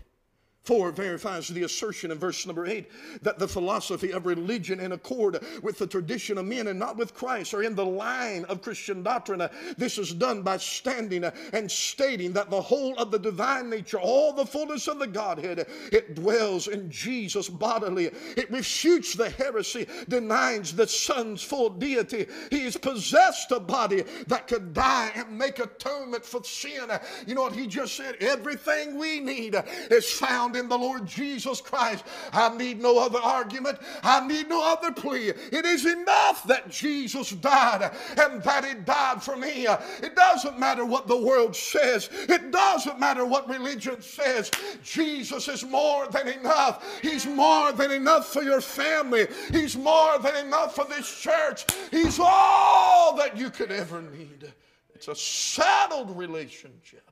4 0.63 0.91
verifies 0.91 1.49
the 1.49 1.63
assertion 1.63 2.11
in 2.11 2.17
verse 2.17 2.45
number 2.45 2.65
8 2.65 2.89
that 3.21 3.37
the 3.37 3.47
philosophy 3.47 4.11
of 4.11 4.25
religion 4.25 4.79
in 4.79 4.93
accord 4.93 5.43
with 5.61 5.77
the 5.77 5.87
tradition 5.87 6.37
of 6.37 6.45
men 6.45 6.67
and 6.67 6.79
not 6.79 6.95
with 6.95 7.13
Christ 7.13 7.53
are 7.53 7.63
in 7.63 7.75
the 7.75 7.85
line 7.85 8.45
of 8.45 8.61
Christian 8.61 9.03
doctrine. 9.03 9.47
This 9.77 9.97
is 9.97 10.13
done 10.13 10.41
by 10.41 10.57
standing 10.57 11.25
and 11.51 11.69
stating 11.69 12.31
that 12.33 12.49
the 12.49 12.61
whole 12.61 12.95
of 12.97 13.11
the 13.11 13.19
divine 13.19 13.69
nature, 13.69 13.99
all 13.99 14.31
the 14.31 14.45
fullness 14.45 14.87
of 14.87 14.99
the 14.99 15.07
Godhead, 15.07 15.67
it 15.91 16.15
dwells 16.15 16.67
in 16.67 16.89
Jesus 16.89 17.49
bodily. 17.49 18.11
It 18.37 18.49
refutes 18.49 19.13
the 19.13 19.29
heresy, 19.31 19.85
denies 20.07 20.73
the 20.73 20.87
Son's 20.87 21.43
full 21.43 21.71
deity. 21.71 22.27
He 22.49 22.61
is 22.61 22.77
possessed 22.77 23.51
a 23.51 23.59
body 23.59 24.03
that 24.27 24.47
could 24.47 24.73
die 24.73 25.11
and 25.15 25.37
make 25.37 25.59
atonement 25.59 26.23
for 26.23 26.41
sin. 26.43 26.89
You 27.27 27.35
know 27.35 27.41
what 27.41 27.53
he 27.53 27.67
just 27.67 27.95
said? 27.95 28.15
Everything 28.21 28.97
we 28.97 29.19
need 29.19 29.55
is 29.91 30.09
found 30.09 30.52
found 30.53 30.63
in 30.63 30.69
the 30.69 30.77
Lord 30.77 31.05
Jesus 31.05 31.61
Christ. 31.61 32.03
I 32.31 32.55
need 32.55 32.81
no 32.81 32.99
other 32.99 33.19
argument. 33.19 33.79
I 34.03 34.25
need 34.25 34.49
no 34.49 34.63
other 34.63 34.91
plea. 34.91 35.29
It 35.29 35.65
is 35.65 35.85
enough 35.85 36.43
that 36.47 36.69
Jesus 36.69 37.31
died 37.31 37.91
and 38.17 38.41
that 38.43 38.65
He 38.65 38.73
died 38.75 39.21
for 39.21 39.35
me. 39.35 39.67
It 40.01 40.15
doesn't 40.15 40.59
matter 40.59 40.85
what 40.85 41.07
the 41.07 41.17
world 41.17 41.55
says, 41.55 42.09
it 42.11 42.51
doesn't 42.51 42.99
matter 42.99 43.25
what 43.25 43.49
religion 43.49 44.01
says. 44.01 44.51
Jesus 44.83 45.47
is 45.47 45.63
more 45.63 46.07
than 46.07 46.27
enough. 46.27 46.83
He's 47.01 47.25
more 47.25 47.71
than 47.71 47.91
enough 47.91 48.31
for 48.31 48.43
your 48.43 48.61
family, 48.61 49.27
He's 49.51 49.75
more 49.75 50.19
than 50.19 50.35
enough 50.45 50.75
for 50.75 50.85
this 50.85 51.21
church. 51.21 51.65
He's 51.91 52.19
all 52.19 53.15
that 53.17 53.37
you 53.37 53.49
could 53.49 53.71
ever 53.71 54.01
need. 54.01 54.51
It's 54.95 55.07
a 55.07 55.15
settled 55.15 56.15
relationship. 56.17 57.09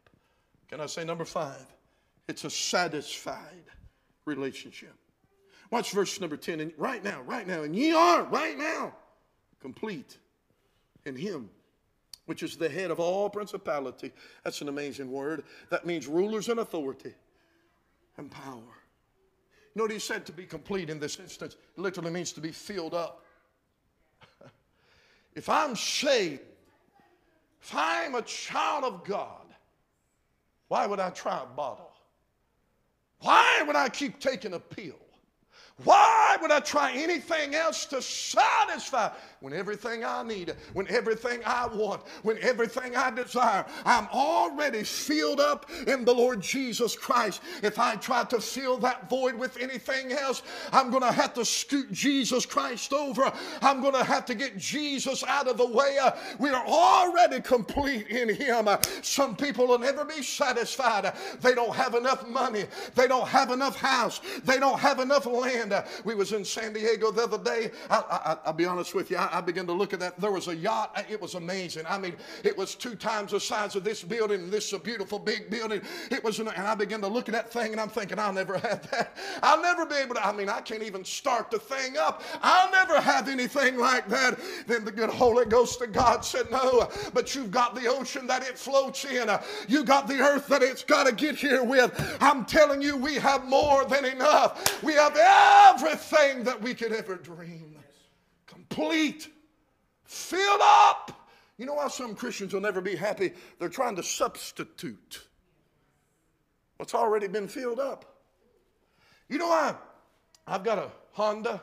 Can 0.70 0.80
I 0.80 0.86
say 0.86 1.04
number 1.04 1.26
five? 1.26 1.66
It's 2.32 2.46
a 2.46 2.50
satisfied 2.50 3.66
relationship. 4.24 4.96
Watch 5.70 5.92
verse 5.92 6.18
number 6.22 6.38
10. 6.38 6.62
And 6.62 6.72
right 6.78 7.04
now, 7.04 7.22
right 7.24 7.46
now, 7.46 7.64
and 7.64 7.76
ye 7.76 7.92
are 7.92 8.24
right 8.24 8.58
now 8.58 8.94
complete 9.60 10.18
in 11.06 11.18
him, 11.18 11.50
which 12.28 12.42
is 12.42 12.56
the 12.56 12.70
head 12.70 12.90
of 12.90 13.02
all 13.02 13.30
principality. 13.30 14.14
That's 14.46 14.62
an 14.62 14.70
amazing 14.70 15.12
word. 15.12 15.44
That 15.72 15.86
means 15.86 16.08
rulers 16.08 16.48
and 16.48 16.62
authority 16.62 17.14
and 18.16 18.32
power. 18.32 18.56
You 18.56 19.76
know 19.76 19.84
what 19.84 19.92
he 19.92 20.00
said 20.00 20.26
to 20.28 20.32
be 20.32 20.46
complete 20.46 20.90
in 20.90 21.02
this 21.02 21.20
instance? 21.20 21.58
It 21.76 21.82
literally 21.82 22.12
means 22.12 22.32
to 22.32 22.40
be 22.40 22.54
filled 22.54 22.94
up. 22.94 23.26
if 25.36 25.50
I'm 25.50 25.76
saved, 25.76 26.40
if 27.62 27.76
I'm 27.76 28.16
a 28.16 28.22
child 28.22 28.86
of 28.86 29.04
God, 29.04 29.48
why 30.70 30.88
would 30.88 31.02
I 31.02 31.10
try 31.10 31.44
a 31.44 31.46
bottle? 31.46 31.91
Why 33.22 33.64
would 33.66 33.76
I 33.76 33.90
keep 33.90 34.20
taking 34.20 34.54
a 34.54 34.60
pill? 34.60 34.96
Why 35.84 36.38
would 36.42 36.52
I 36.52 36.60
try 36.60 36.92
anything 36.94 37.56
else 37.56 37.86
to 37.86 38.02
satisfy 38.02 39.10
when 39.40 39.54
everything 39.54 40.04
I 40.04 40.24
need, 40.24 40.54
when 40.74 40.88
everything 40.90 41.42
I 41.46 41.68
want, 41.68 42.02
when 42.24 42.38
everything 42.42 42.96
I 42.96 43.10
desire, 43.12 43.66
I'm 43.86 44.08
already 44.14 44.84
filled 44.84 45.40
up 45.40 45.70
in 45.88 46.06
the 46.06 46.14
Lord 46.14 46.42
Jesus 46.42 46.96
Christ? 46.96 47.42
If 47.64 47.80
I 47.80 47.96
try 47.96 48.24
to 48.26 48.40
fill 48.40 48.78
that 48.80 49.10
void 49.10 49.36
with 49.36 49.58
anything 49.58 50.12
else, 50.12 50.44
I'm 50.72 50.90
going 50.90 51.04
to 51.04 51.12
have 51.12 51.34
to 51.36 51.46
scoot 51.46 51.92
Jesus 51.92 52.46
Christ 52.46 52.94
over. 52.94 53.32
I'm 53.62 53.82
going 53.82 53.96
to 53.96 54.04
have 54.04 54.26
to 54.26 54.36
get 54.36 54.58
Jesus 54.58 55.24
out 55.24 55.48
of 55.48 55.58
the 55.58 55.66
way. 55.66 55.98
We 56.38 56.50
are 56.50 56.66
already 56.66 57.42
complete 57.42 58.08
in 58.08 58.30
Him. 58.34 58.68
Some 59.02 59.36
people 59.36 59.68
will 59.68 59.80
never 59.80 60.06
be 60.06 60.22
satisfied. 60.22 61.14
They 61.42 61.56
don't 61.56 61.76
have 61.76 61.96
enough 61.96 62.28
money. 62.28 62.66
They 62.96 63.08
don't 63.08 63.28
have 63.28 63.52
enough 63.52 63.76
house. 63.76 64.22
They 64.44 64.60
don't 64.60 64.80
have 64.80 65.00
enough 65.00 65.26
land. 65.26 65.71
Uh, 65.72 65.86
we 66.04 66.16
was 66.16 66.34
in 66.34 66.44
San 66.44 66.74
Diego 66.74 67.12
the 67.12 67.24
other 67.24 67.38
day. 67.38 67.72
I, 67.90 68.38
will 68.46 68.54
be 68.54 68.66
honest 68.66 68.94
with 68.94 69.12
you. 69.12 69.18
I, 69.18 69.38
I, 69.38 69.42
began 69.42 69.66
to 69.68 69.74
look 69.74 69.94
at 69.94 70.00
that. 70.00 70.20
There 70.20 70.32
was 70.32 70.48
a 70.48 70.56
yacht. 70.56 70.92
Uh, 70.96 71.04
it 71.10 71.22
was 71.22 71.36
amazing. 71.36 71.84
I 71.88 71.98
mean, 71.98 72.16
it 72.44 72.58
was 72.58 72.76
two 72.76 72.96
times 72.96 73.32
the 73.32 73.40
size 73.40 73.76
of 73.76 73.84
this 73.84 74.04
building. 74.04 74.50
This 74.50 74.68
is 74.68 74.74
a 74.74 74.80
beautiful 74.80 75.20
big 75.20 75.50
building. 75.50 75.82
It 76.10 76.24
was, 76.24 76.40
an, 76.40 76.48
and 76.50 76.68
I 76.68 76.76
began 76.76 77.02
to 77.02 77.08
look 77.08 77.30
at 77.30 77.34
that 77.34 77.52
thing, 77.52 77.72
and 77.72 77.82
I'm 77.82 77.90
thinking, 77.90 78.20
I'll 78.20 78.34
never 78.34 78.58
have 78.58 78.90
that. 78.92 79.18
I'll 79.44 79.62
never 79.62 79.86
be 79.86 79.96
able 79.96 80.16
to. 80.16 80.26
I 80.26 80.32
mean, 80.32 80.50
I 80.50 80.62
can't 80.62 80.84
even 80.84 81.04
start 81.04 81.52
the 81.52 81.60
thing 81.60 81.98
up. 81.98 82.24
I'll 82.42 82.72
never 82.72 83.00
have 83.00 83.28
anything 83.28 83.78
like 83.78 84.08
that. 84.10 84.40
Then 84.68 84.86
the 84.86 84.92
good 84.92 85.10
Holy 85.10 85.46
Ghost 85.46 85.82
of 85.82 85.92
God 85.92 86.24
said, 86.26 86.50
No, 86.52 86.90
but 87.14 87.36
you've 87.36 87.52
got 87.52 87.76
the 87.76 87.88
ocean 87.88 88.28
that 88.28 88.44
it 88.44 88.58
floats 88.58 89.06
in. 89.06 89.30
You 89.68 89.84
got 89.84 90.08
the 90.08 90.20
earth 90.20 90.48
that 90.48 90.62
it's 90.62 90.84
got 90.84 91.08
to 91.08 91.14
get 91.14 91.36
here 91.36 91.64
with. 91.64 92.18
I'm 92.22 92.46
telling 92.46 92.82
you, 92.82 92.98
we 92.98 93.16
have 93.16 93.46
more 93.46 93.86
than 93.86 94.06
enough. 94.06 94.82
We 94.84 94.94
have 94.94 95.14
everything 95.70 96.44
that 96.44 96.62
we 96.62 96.74
could 96.74 96.92
ever 96.92 97.16
dream. 97.16 97.76
Complete, 98.48 99.30
filled 100.04 100.62
up. 100.62 101.30
You 101.58 101.66
know 101.66 101.76
why 101.76 101.88
some 101.88 102.16
Christians 102.16 102.54
will 102.54 102.62
never 102.62 102.82
be 102.82 102.96
happy? 102.96 103.34
They're 103.60 103.70
trying 103.70 103.96
to 103.98 104.04
substitute 104.04 105.22
what's 106.78 106.96
already 106.96 107.28
been 107.28 107.48
filled 107.48 107.80
up. 107.80 108.06
You 109.30 109.38
know 109.38 109.48
why? 109.48 109.76
I've 110.48 110.64
got 110.64 110.80
a 110.80 110.92
Honda 111.12 111.62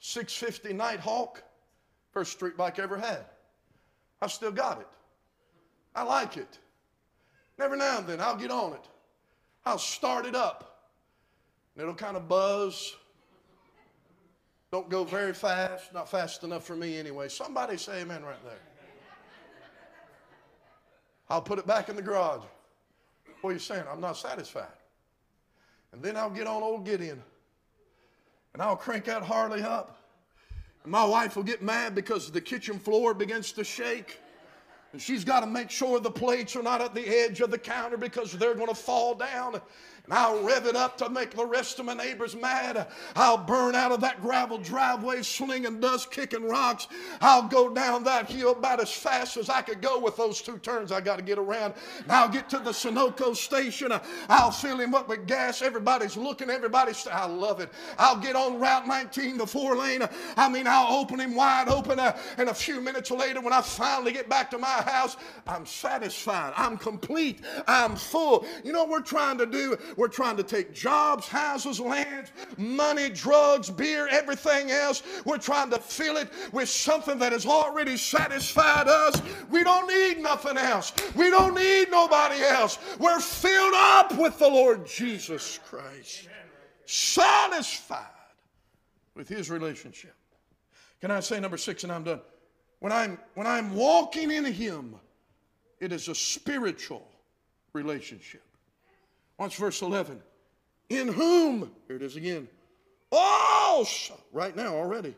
650 0.00 0.74
Nighthawk, 0.74 1.42
first 2.12 2.32
street 2.32 2.56
bike 2.56 2.78
I 2.78 2.82
ever 2.82 2.98
had. 2.98 3.24
I've 4.20 4.32
still 4.32 4.52
got 4.52 4.80
it. 4.80 4.88
I 5.94 6.02
like 6.02 6.36
it. 6.36 6.58
Every 7.58 7.78
now 7.78 7.98
and 7.98 8.06
then 8.06 8.20
I'll 8.20 8.36
get 8.36 8.50
on 8.50 8.72
it. 8.74 8.88
I'll 9.64 9.78
start 9.78 10.26
it 10.26 10.34
up. 10.34 10.90
And 11.74 11.82
it'll 11.82 11.94
kind 11.94 12.16
of 12.16 12.28
buzz 12.28 12.94
don't 14.74 14.90
go 14.90 15.04
very 15.04 15.32
fast, 15.32 15.94
not 15.94 16.10
fast 16.10 16.42
enough 16.42 16.64
for 16.64 16.74
me 16.74 16.98
anyway. 16.98 17.28
Somebody 17.28 17.76
say 17.76 18.00
amen 18.00 18.24
right 18.24 18.42
there. 18.42 18.58
I'll 21.30 21.40
put 21.40 21.60
it 21.60 21.66
back 21.68 21.88
in 21.88 21.94
the 21.94 22.02
garage. 22.02 22.42
What 23.40 23.50
are 23.50 23.52
you 23.52 23.60
saying? 23.60 23.84
I'm 23.88 24.00
not 24.00 24.16
satisfied. 24.16 24.66
And 25.92 26.02
then 26.02 26.16
I'll 26.16 26.28
get 26.28 26.48
on 26.48 26.64
old 26.64 26.84
Gideon 26.84 27.22
and 28.52 28.60
I'll 28.60 28.74
crank 28.74 29.04
that 29.04 29.22
Harley 29.22 29.62
up. 29.62 29.96
And 30.82 30.90
my 30.90 31.04
wife 31.04 31.36
will 31.36 31.44
get 31.44 31.62
mad 31.62 31.94
because 31.94 32.32
the 32.32 32.40
kitchen 32.40 32.80
floor 32.80 33.14
begins 33.14 33.52
to 33.52 33.62
shake. 33.62 34.18
And 34.92 35.00
she's 35.00 35.22
got 35.22 35.40
to 35.40 35.46
make 35.46 35.70
sure 35.70 36.00
the 36.00 36.10
plates 36.10 36.56
are 36.56 36.64
not 36.64 36.80
at 36.80 36.96
the 36.96 37.06
edge 37.06 37.40
of 37.40 37.52
the 37.52 37.58
counter 37.58 37.96
because 37.96 38.32
they're 38.32 38.56
going 38.56 38.66
to 38.66 38.74
fall 38.74 39.14
down. 39.14 39.60
And 40.04 40.12
I'll 40.12 40.42
rev 40.42 40.66
it 40.66 40.76
up 40.76 40.98
to 40.98 41.08
make 41.08 41.30
the 41.30 41.46
rest 41.46 41.78
of 41.78 41.86
my 41.86 41.94
neighbors 41.94 42.36
mad. 42.36 42.88
I'll 43.16 43.38
burn 43.38 43.74
out 43.74 43.90
of 43.90 44.02
that 44.02 44.20
gravel 44.20 44.58
driveway, 44.58 45.22
slinging 45.22 45.80
dust, 45.80 46.10
kicking 46.10 46.44
rocks. 46.44 46.88
I'll 47.22 47.48
go 47.48 47.72
down 47.72 48.04
that 48.04 48.30
hill 48.30 48.52
about 48.52 48.80
as 48.80 48.92
fast 48.92 49.38
as 49.38 49.48
I 49.48 49.62
could 49.62 49.80
go 49.80 49.98
with 49.98 50.18
those 50.18 50.42
two 50.42 50.58
turns 50.58 50.92
I 50.92 51.00
got 51.00 51.16
to 51.16 51.22
get 51.22 51.38
around. 51.38 51.72
And 52.02 52.12
I'll 52.12 52.28
get 52.28 52.50
to 52.50 52.58
the 52.58 52.70
Sunoco 52.72 53.34
station. 53.34 53.92
I'll 54.28 54.50
fill 54.50 54.78
him 54.78 54.94
up 54.94 55.08
with 55.08 55.26
gas. 55.26 55.62
Everybody's 55.62 56.18
looking. 56.18 56.50
Everybody's, 56.50 57.06
I 57.06 57.24
love 57.24 57.60
it. 57.60 57.70
I'll 57.98 58.20
get 58.20 58.36
on 58.36 58.60
Route 58.60 58.86
19, 58.86 59.38
the 59.38 59.46
four 59.46 59.74
lane. 59.74 60.02
I 60.36 60.50
mean, 60.50 60.66
I'll 60.66 60.98
open 60.98 61.18
him 61.18 61.34
wide 61.34 61.68
open. 61.68 61.98
Uh, 61.98 62.14
and 62.36 62.50
a 62.50 62.54
few 62.54 62.82
minutes 62.82 63.10
later, 63.10 63.40
when 63.40 63.54
I 63.54 63.62
finally 63.62 64.12
get 64.12 64.28
back 64.28 64.50
to 64.50 64.58
my 64.58 64.66
house, 64.68 65.16
I'm 65.46 65.64
satisfied. 65.64 66.52
I'm 66.58 66.76
complete. 66.76 67.40
I'm 67.66 67.96
full. 67.96 68.46
You 68.62 68.72
know 68.72 68.80
what 68.84 68.90
we're 68.90 69.00
trying 69.00 69.38
to 69.38 69.46
do? 69.46 69.78
We're 69.96 70.08
trying 70.08 70.36
to 70.36 70.42
take 70.42 70.74
jobs, 70.74 71.28
houses, 71.28 71.80
lands, 71.80 72.32
money, 72.56 73.08
drugs, 73.08 73.70
beer, 73.70 74.08
everything 74.10 74.70
else. 74.70 75.02
We're 75.24 75.38
trying 75.38 75.70
to 75.70 75.78
fill 75.78 76.16
it 76.16 76.28
with 76.52 76.68
something 76.68 77.18
that 77.18 77.32
has 77.32 77.46
already 77.46 77.96
satisfied 77.96 78.88
us. 78.88 79.20
We 79.50 79.64
don't 79.64 79.88
need 79.88 80.22
nothing 80.22 80.56
else. 80.56 80.92
We 81.14 81.30
don't 81.30 81.54
need 81.54 81.90
nobody 81.90 82.42
else. 82.42 82.78
We're 82.98 83.20
filled 83.20 83.74
up 83.74 84.16
with 84.18 84.38
the 84.38 84.48
Lord 84.48 84.86
Jesus 84.86 85.58
Christ, 85.68 86.28
satisfied 86.86 88.06
with 89.14 89.28
His 89.28 89.50
relationship. 89.50 90.14
Can 91.00 91.10
I 91.10 91.20
say 91.20 91.38
number 91.40 91.56
six 91.56 91.84
and 91.84 91.92
I'm 91.92 92.04
done? 92.04 92.20
When 92.80 92.92
I'm, 92.92 93.18
when 93.34 93.46
I'm 93.46 93.74
walking 93.74 94.30
in 94.30 94.44
Him, 94.44 94.96
it 95.80 95.92
is 95.92 96.08
a 96.08 96.14
spiritual 96.14 97.06
relationship. 97.72 98.42
Watch 99.38 99.56
verse 99.56 99.82
11. 99.82 100.20
In 100.90 101.08
whom, 101.08 101.70
here 101.86 101.96
it 101.96 102.02
is 102.02 102.16
again, 102.16 102.48
also, 103.10 104.18
right 104.32 104.54
now 104.54 104.74
already, 104.74 105.14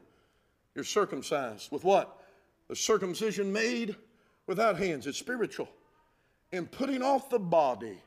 you're 0.75 0.85
circumcised. 0.85 1.71
With 1.73 1.85
what? 1.85 2.23
The 2.69 2.77
circumcision 2.77 3.53
made 3.53 3.97
without 4.47 4.79
hands. 4.79 5.07
It's 5.07 5.19
spiritual. 5.19 5.69
In 6.53 6.67
putting 6.67 7.03
off 7.03 7.31
the 7.31 7.39
body 7.39 7.99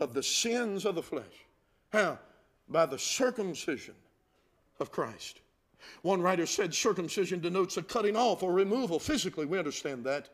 of 0.00 0.14
the 0.14 0.22
sins 0.22 0.84
of 0.84 0.94
the 0.94 1.02
flesh. 1.02 1.46
How? 1.92 2.18
By 2.68 2.86
the 2.86 2.98
circumcision 2.98 3.94
of 4.80 4.90
Christ. 4.90 5.40
One 6.02 6.22
writer 6.22 6.46
said 6.46 6.74
circumcision 6.74 7.40
denotes 7.40 7.76
a 7.76 7.82
cutting 7.82 8.16
off 8.16 8.42
or 8.42 8.52
removal 8.52 8.98
physically. 8.98 9.46
We 9.46 9.58
understand 9.58 10.04
that. 10.04 10.28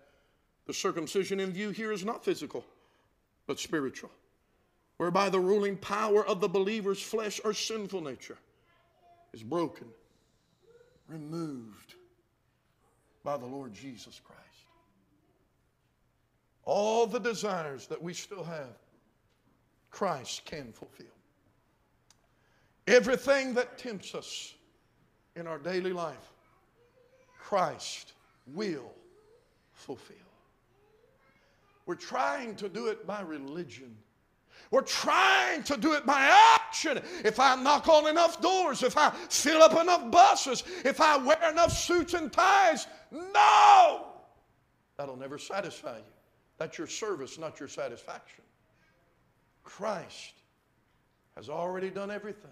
The 0.67 0.75
circumcision 0.75 1.41
in 1.41 1.53
view 1.53 1.71
here 1.71 1.93
is 1.93 2.05
not 2.05 2.25
physical, 2.25 2.65
but 3.47 3.59
spiritual. 3.59 4.11
Whereby 4.99 5.31
the 5.31 5.41
ruling 5.41 5.77
power 5.77 6.27
of 6.27 6.41
the 6.41 6.49
believer's 6.49 7.01
flesh 7.01 7.41
or 7.45 7.55
sinful 7.55 8.03
nature 8.03 8.37
is 9.33 9.43
broken, 9.43 9.87
removed 11.09 11.95
by 13.25 13.37
the 13.37 13.47
Lord 13.47 13.73
Jesus 13.73 14.21
Christ. 14.23 14.43
All 16.65 17.07
the 17.07 17.21
desires 17.21 17.87
that 17.87 18.03
we 18.03 18.13
still 18.13 18.45
have, 18.45 18.77
Christ 19.91 20.45
can 20.45 20.73
fulfill. 20.73 21.07
Everything 22.87 23.55
that 23.55 23.79
tempts 23.79 24.15
us 24.15 24.55
in 25.37 25.47
our 25.47 25.59
daily 25.59 25.93
life, 25.93 26.33
Christ 27.39 28.13
will 28.55 28.93
fulfill. 29.73 30.17
We're 31.87 31.95
trying 31.95 32.55
to 32.57 32.69
do 32.69 32.89
it 32.89 33.07
by 33.07 33.23
religion. 33.23 33.97
We're 34.71 34.83
trying 34.83 35.63
to 35.65 35.77
do 35.77 35.95
it 35.95 36.05
by 36.05 36.21
action. 36.57 37.01
If 37.25 37.41
I 37.41 37.55
knock 37.55 37.89
on 37.89 38.07
enough 38.07 38.41
doors, 38.41 38.83
if 38.83 38.97
I 38.97 39.11
fill 39.31 39.63
up 39.63 39.81
enough 39.81 40.11
buses, 40.11 40.65
if 40.85 41.01
I 41.01 41.17
wear 41.17 41.51
enough 41.51 41.73
suits 41.73 42.15
and 42.15 42.33
ties, 42.33 42.87
no! 43.11 44.07
That'll 44.97 45.17
never 45.17 45.39
satisfy 45.39 45.97
you. 45.97 46.05
That's 46.59 46.77
your 46.77 46.87
service, 46.87 47.39
not 47.39 47.61
your 47.61 47.69
satisfaction. 47.69 48.45
Christ 49.63 50.35
has 51.37 51.49
already 51.49 51.89
done 51.89 52.11
everything 52.11 52.51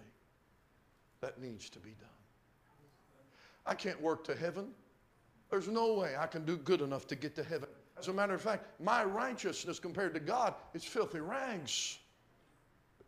that 1.21 1.41
needs 1.41 1.69
to 1.71 1.79
be 1.79 1.91
done. 1.91 2.09
I 3.67 3.75
can't 3.75 4.01
work 4.01 4.25
to 4.25 4.37
heaven. 4.37 4.69
There's 5.51 5.69
no 5.69 5.95
way 5.95 6.15
I 6.17 6.27
can 6.27 6.45
do 6.45 6.57
good 6.57 6.81
enough 6.81 7.07
to 7.09 7.17
get 7.17 7.35
to 7.37 7.43
heaven. 7.43 7.69
As 7.99 8.09
a 8.09 8.13
matter 8.13 8.35
of 8.35 8.43
fact, 8.43 8.67
my 8.81 9.05
righteousness 9.05 9.79
compared 9.81 10.15
to 10.15 10.21
God 10.21 10.55
is 10.75 10.85
filthy 10.85 11.21
rags. 11.21 11.99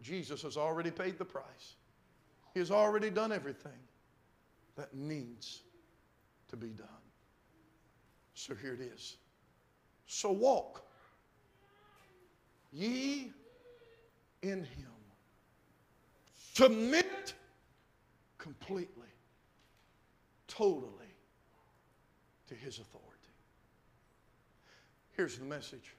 Jesus 0.02 0.42
has 0.42 0.56
already 0.56 0.90
paid 0.90 1.18
the 1.18 1.24
price. 1.24 1.76
He 2.54 2.60
has 2.60 2.70
already 2.70 3.10
done 3.10 3.32
everything 3.32 3.72
that 4.76 4.94
needs 4.94 5.62
to 6.48 6.56
be 6.56 6.68
done. 6.68 6.86
So 8.34 8.54
here 8.54 8.74
it 8.74 8.80
is. 8.80 9.16
So 10.06 10.30
walk 10.30 10.84
ye 12.72 13.32
in 14.42 14.64
him. 14.64 14.92
Submit 16.54 17.34
completely, 18.38 19.08
totally 20.46 20.92
to 22.48 22.54
his 22.54 22.78
authority. 22.78 23.08
Here's 25.16 25.38
the 25.38 25.44
message 25.44 25.94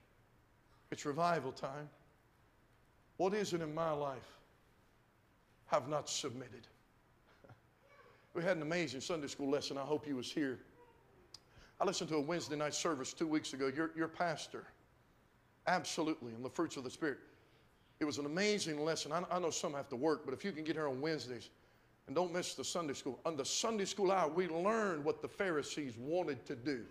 it's 0.92 1.06
revival 1.06 1.52
time. 1.52 1.90
What 3.20 3.34
is 3.34 3.52
it 3.52 3.60
in 3.60 3.76
my 3.76 3.92
life 3.92 4.38
I've 5.74 5.90
not 5.90 6.08
submitted? 6.10 6.68
we 8.34 8.42
had 8.42 8.56
an 8.56 8.62
amazing 8.62 9.02
Sunday 9.02 9.28
school 9.28 9.50
lesson. 9.50 9.78
I 9.78 9.82
hope 9.82 10.08
you 10.08 10.16
was 10.16 10.32
here. 10.32 10.58
I 11.82 11.86
listened 11.86 12.10
to 12.12 12.16
a 12.16 12.22
Wednesday 12.22 12.56
night 12.56 12.74
service 12.74 13.12
two 13.12 13.28
weeks 13.28 13.52
ago. 13.52 13.70
Your, 13.76 13.92
your 13.94 14.08
pastor, 14.08 14.64
absolutely, 15.68 16.34
and 16.34 16.46
the 16.46 16.50
fruits 16.50 16.78
of 16.78 16.86
the 16.86 16.90
Spirit. 16.90 17.18
It 18.00 18.06
was 18.06 18.20
an 18.20 18.26
amazing 18.26 18.86
lesson. 18.86 19.12
I, 19.12 19.22
I 19.30 19.38
know 19.38 19.50
some 19.50 19.74
have 19.74 19.90
to 19.90 19.98
work, 19.98 20.22
but 20.24 20.34
if 20.34 20.46
you 20.46 20.54
can 20.54 20.64
get 20.64 20.78
here 20.78 20.88
on 20.88 21.02
Wednesdays, 21.02 21.50
and 22.08 22.16
don't 22.16 22.32
miss 22.32 22.54
the 22.54 22.64
Sunday 22.64 22.94
school. 22.94 23.20
On 23.26 23.36
the 23.36 23.44
Sunday 23.44 23.84
school 23.84 24.14
hour, 24.14 24.30
we 24.30 24.48
learned 24.48 25.04
what 25.04 25.22
the 25.22 25.28
Pharisees 25.28 25.98
wanted 25.98 26.46
to 26.46 26.56
do. 26.56 26.86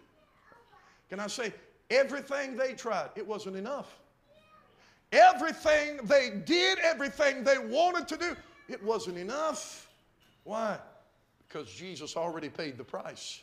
Can 1.08 1.20
I 1.20 1.26
say, 1.28 1.54
everything 1.88 2.54
they 2.54 2.74
tried, 2.74 3.08
it 3.16 3.26
wasn't 3.26 3.56
enough. 3.56 3.98
Everything 5.12 6.00
they 6.04 6.30
did, 6.44 6.78
everything 6.80 7.44
they 7.44 7.58
wanted 7.58 8.06
to 8.08 8.16
do, 8.16 8.36
it 8.68 8.82
wasn't 8.82 9.16
enough. 9.16 9.88
Why? 10.44 10.78
Because 11.46 11.70
Jesus 11.72 12.16
already 12.16 12.48
paid 12.48 12.76
the 12.76 12.84
price. 12.84 13.40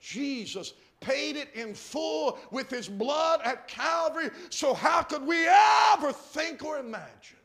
Jesus 0.00 0.74
paid 1.00 1.36
it 1.36 1.48
in 1.54 1.74
full 1.74 2.38
with 2.50 2.68
his 2.70 2.88
blood 2.88 3.40
at 3.44 3.68
Calvary. 3.68 4.30
So, 4.48 4.74
how 4.74 5.02
could 5.02 5.26
we 5.26 5.46
ever 5.92 6.12
think 6.12 6.64
or 6.64 6.78
imagine 6.78 7.38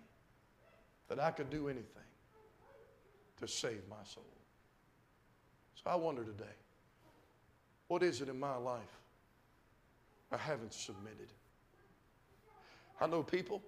that 1.08 1.20
I 1.20 1.32
could 1.32 1.50
do 1.50 1.68
anything? 1.68 1.96
to 3.40 3.48
save 3.48 3.82
my 3.90 4.04
soul. 4.04 4.24
So 5.76 5.90
I 5.90 5.96
wonder 5.96 6.24
today, 6.24 6.44
what 7.88 8.02
is 8.02 8.22
it 8.22 8.30
in 8.30 8.40
my 8.40 8.56
life 8.56 8.82
I 10.32 10.38
haven't 10.38 10.74
submitted? 10.74 11.30
I 13.00 13.08
know 13.08 13.24
people, 13.24 13.62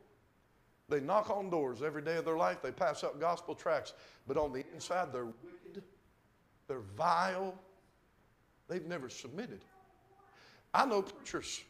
they 0.89 0.99
knock 0.99 1.29
on 1.29 1.49
doors 1.49 1.81
every 1.81 2.01
day 2.01 2.17
of 2.17 2.25
their 2.25 2.37
life, 2.37 2.61
they 2.61 2.71
pass 2.71 3.03
up 3.03 3.19
gospel 3.19 3.55
tracts, 3.55 3.93
but 4.27 4.37
on 4.37 4.53
the 4.53 4.63
inside 4.73 5.11
they're 5.11 5.25
wicked, 5.25 5.83
they're 6.67 6.79
vile, 6.95 7.57
they've 8.67 8.85
never 8.85 9.09
submitted. 9.09 9.61
I 10.73 10.85
know 10.85 11.01
preachers, 11.01 11.63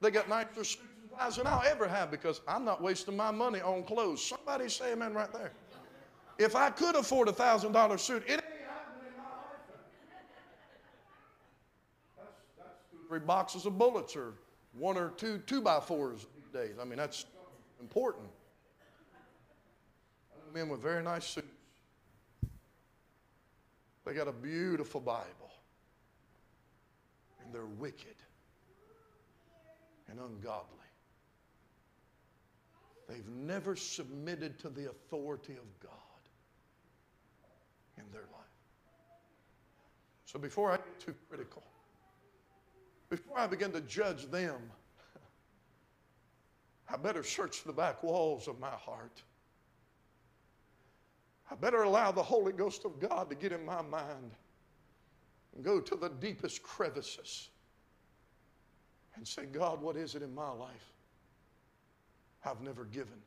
they 0.00 0.10
got 0.10 0.28
nicer 0.28 0.64
suits 0.64 0.80
and 1.02 1.18
ties 1.18 1.36
than 1.36 1.46
I'll 1.46 1.66
ever 1.66 1.88
have 1.88 2.10
because 2.10 2.40
I'm 2.46 2.64
not 2.64 2.82
wasting 2.82 3.16
my 3.16 3.30
money 3.30 3.60
on 3.60 3.82
clothes. 3.82 4.24
Somebody 4.24 4.68
say 4.68 4.92
amen 4.92 5.14
right 5.14 5.32
there. 5.32 5.52
If 6.38 6.54
I 6.54 6.70
could 6.70 6.96
afford 6.96 7.28
a 7.28 7.32
thousand 7.32 7.72
dollar 7.72 7.98
suit, 7.98 8.22
it 8.26 8.32
ain't 8.32 8.42
three 13.08 13.20
boxes 13.20 13.66
of 13.66 13.78
bullets 13.78 14.16
or 14.16 14.34
one 14.72 14.96
or 14.96 15.10
two 15.10 15.38
two 15.46 15.60
by 15.60 15.80
fours 15.80 16.26
days. 16.52 16.74
I 16.80 16.84
mean, 16.84 16.98
that's 16.98 17.26
important. 17.80 18.28
Men 20.54 20.68
with 20.68 20.80
very 20.80 21.02
nice 21.02 21.26
suits. 21.26 21.46
They 24.04 24.14
got 24.14 24.28
a 24.28 24.32
beautiful 24.32 25.00
Bible. 25.00 25.50
And 27.44 27.52
they're 27.52 27.66
wicked 27.66 28.16
and 30.08 30.18
ungodly. 30.18 30.76
They've 33.08 33.28
never 33.28 33.76
submitted 33.76 34.58
to 34.60 34.68
the 34.68 34.90
authority 34.90 35.52
of 35.52 35.80
God 35.80 35.92
in 37.98 38.04
their 38.12 38.22
life. 38.22 38.46
So 40.24 40.38
before 40.38 40.72
I 40.72 40.76
get 40.76 41.00
too 41.00 41.14
critical, 41.28 41.62
before 43.08 43.38
I 43.38 43.46
begin 43.46 43.70
to 43.72 43.80
judge 43.82 44.30
them, 44.30 44.60
I 46.92 46.96
better 46.96 47.22
search 47.22 47.64
the 47.64 47.72
back 47.72 48.02
walls 48.02 48.48
of 48.48 48.60
my 48.60 48.70
heart. 48.70 49.22
I 51.50 51.54
better 51.54 51.82
allow 51.82 52.12
the 52.12 52.22
Holy 52.22 52.52
Ghost 52.52 52.84
of 52.84 53.00
God 53.00 53.28
to 53.30 53.36
get 53.36 53.52
in 53.52 53.64
my 53.64 53.82
mind 53.82 54.32
and 55.54 55.64
go 55.64 55.80
to 55.80 55.96
the 55.96 56.08
deepest 56.08 56.62
crevices 56.62 57.48
and 59.16 59.26
say, 59.26 59.46
God, 59.46 59.80
what 59.80 59.96
is 59.96 60.14
it 60.14 60.22
in 60.22 60.34
my 60.34 60.50
life 60.50 60.92
I've 62.44 62.60
never 62.60 62.84
given 62.84 63.20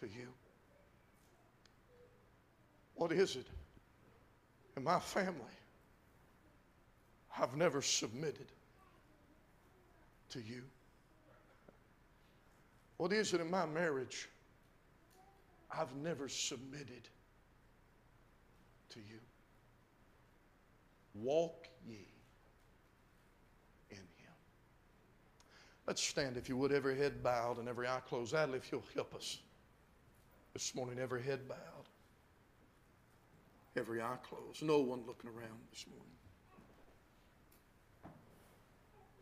to 0.00 0.06
you? 0.06 0.28
What 2.94 3.12
is 3.12 3.36
it 3.36 3.46
in 4.76 4.84
my 4.84 5.00
family 5.00 5.40
I've 7.38 7.56
never 7.56 7.82
submitted 7.82 8.46
to 10.30 10.40
you? 10.40 10.62
What 12.96 13.12
is 13.12 13.34
it 13.34 13.40
in 13.40 13.50
my 13.50 13.66
marriage 13.66 14.28
I've 15.70 15.94
never 15.96 16.28
submitted 16.28 17.08
to 18.90 18.98
you? 18.98 19.20
Walk 21.14 21.68
ye 21.86 22.06
in 23.90 23.96
him. 23.96 24.34
Let's 25.86 26.02
stand, 26.02 26.36
if 26.36 26.48
you 26.48 26.56
would, 26.56 26.72
every 26.72 26.96
head 26.96 27.22
bowed 27.22 27.58
and 27.58 27.68
every 27.68 27.86
eye 27.86 28.00
closed. 28.08 28.34
Adley, 28.34 28.56
if 28.56 28.70
you'll 28.72 28.82
help 28.94 29.14
us 29.14 29.38
this 30.52 30.74
morning, 30.74 30.98
every 30.98 31.22
head 31.22 31.48
bowed 31.48 31.86
every 33.76 34.00
eye 34.00 34.16
closed, 34.28 34.62
no 34.62 34.78
one 34.78 35.02
looking 35.06 35.30
around 35.30 35.58
this 35.70 35.84
morning. 35.88 36.06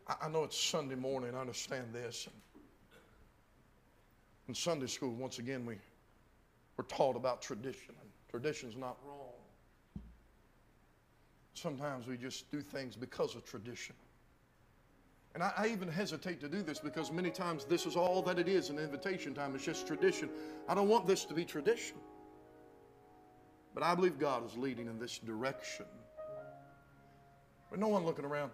I, 0.07 0.27
I 0.27 0.29
know 0.29 0.45
it's 0.45 0.59
Sunday 0.59 0.95
morning, 0.95 1.35
I 1.35 1.41
understand 1.41 1.93
this. 1.93 2.29
In 4.49 4.55
Sunday 4.55 4.87
school, 4.87 5.15
once 5.15 5.39
again, 5.39 5.65
we 5.65 5.77
were 6.77 6.85
taught 6.85 7.17
about 7.17 7.41
tradition, 7.41 7.95
and 8.01 8.11
tradition's 8.29 8.77
not 8.77 8.99
wrong. 9.07 9.33
Sometimes 11.55 12.07
we 12.07 12.17
just 12.17 12.51
do 12.51 12.61
things 12.61 12.97
because 12.97 13.35
of 13.35 13.45
tradition. 13.45 13.95
And 15.35 15.43
I, 15.43 15.53
I, 15.57 15.67
even 15.69 15.89
hesitate 15.89 16.41
to 16.41 16.49
do 16.49 16.63
this 16.63 16.79
because 16.79 17.11
many 17.11 17.31
times 17.31 17.65
this 17.65 17.87
is 17.87 17.97
all 17.97 18.23
that 18.23 18.39
it 18.39 18.49
is 18.49 18.71
in 18.71 18.79
invitation 18.79 19.35
time. 19.35 19.55
It's 19.55 19.65
just 19.65 19.87
tradition. 19.87 20.29
I 20.69 20.75
don't 20.75 20.89
want 20.89 21.07
this 21.07 21.25
to 21.25 21.35
be 21.35 21.45
tradition. 21.45 21.97
But 23.75 23.83
I 23.83 23.95
believe 23.97 24.19
God 24.19 24.47
is 24.47 24.57
leading 24.57 24.87
in 24.87 24.99
this 25.01 25.19
direction. 25.19 25.87
But 27.71 27.81
no 27.81 27.89
one 27.89 28.05
looking 28.05 28.25
around. 28.25 28.53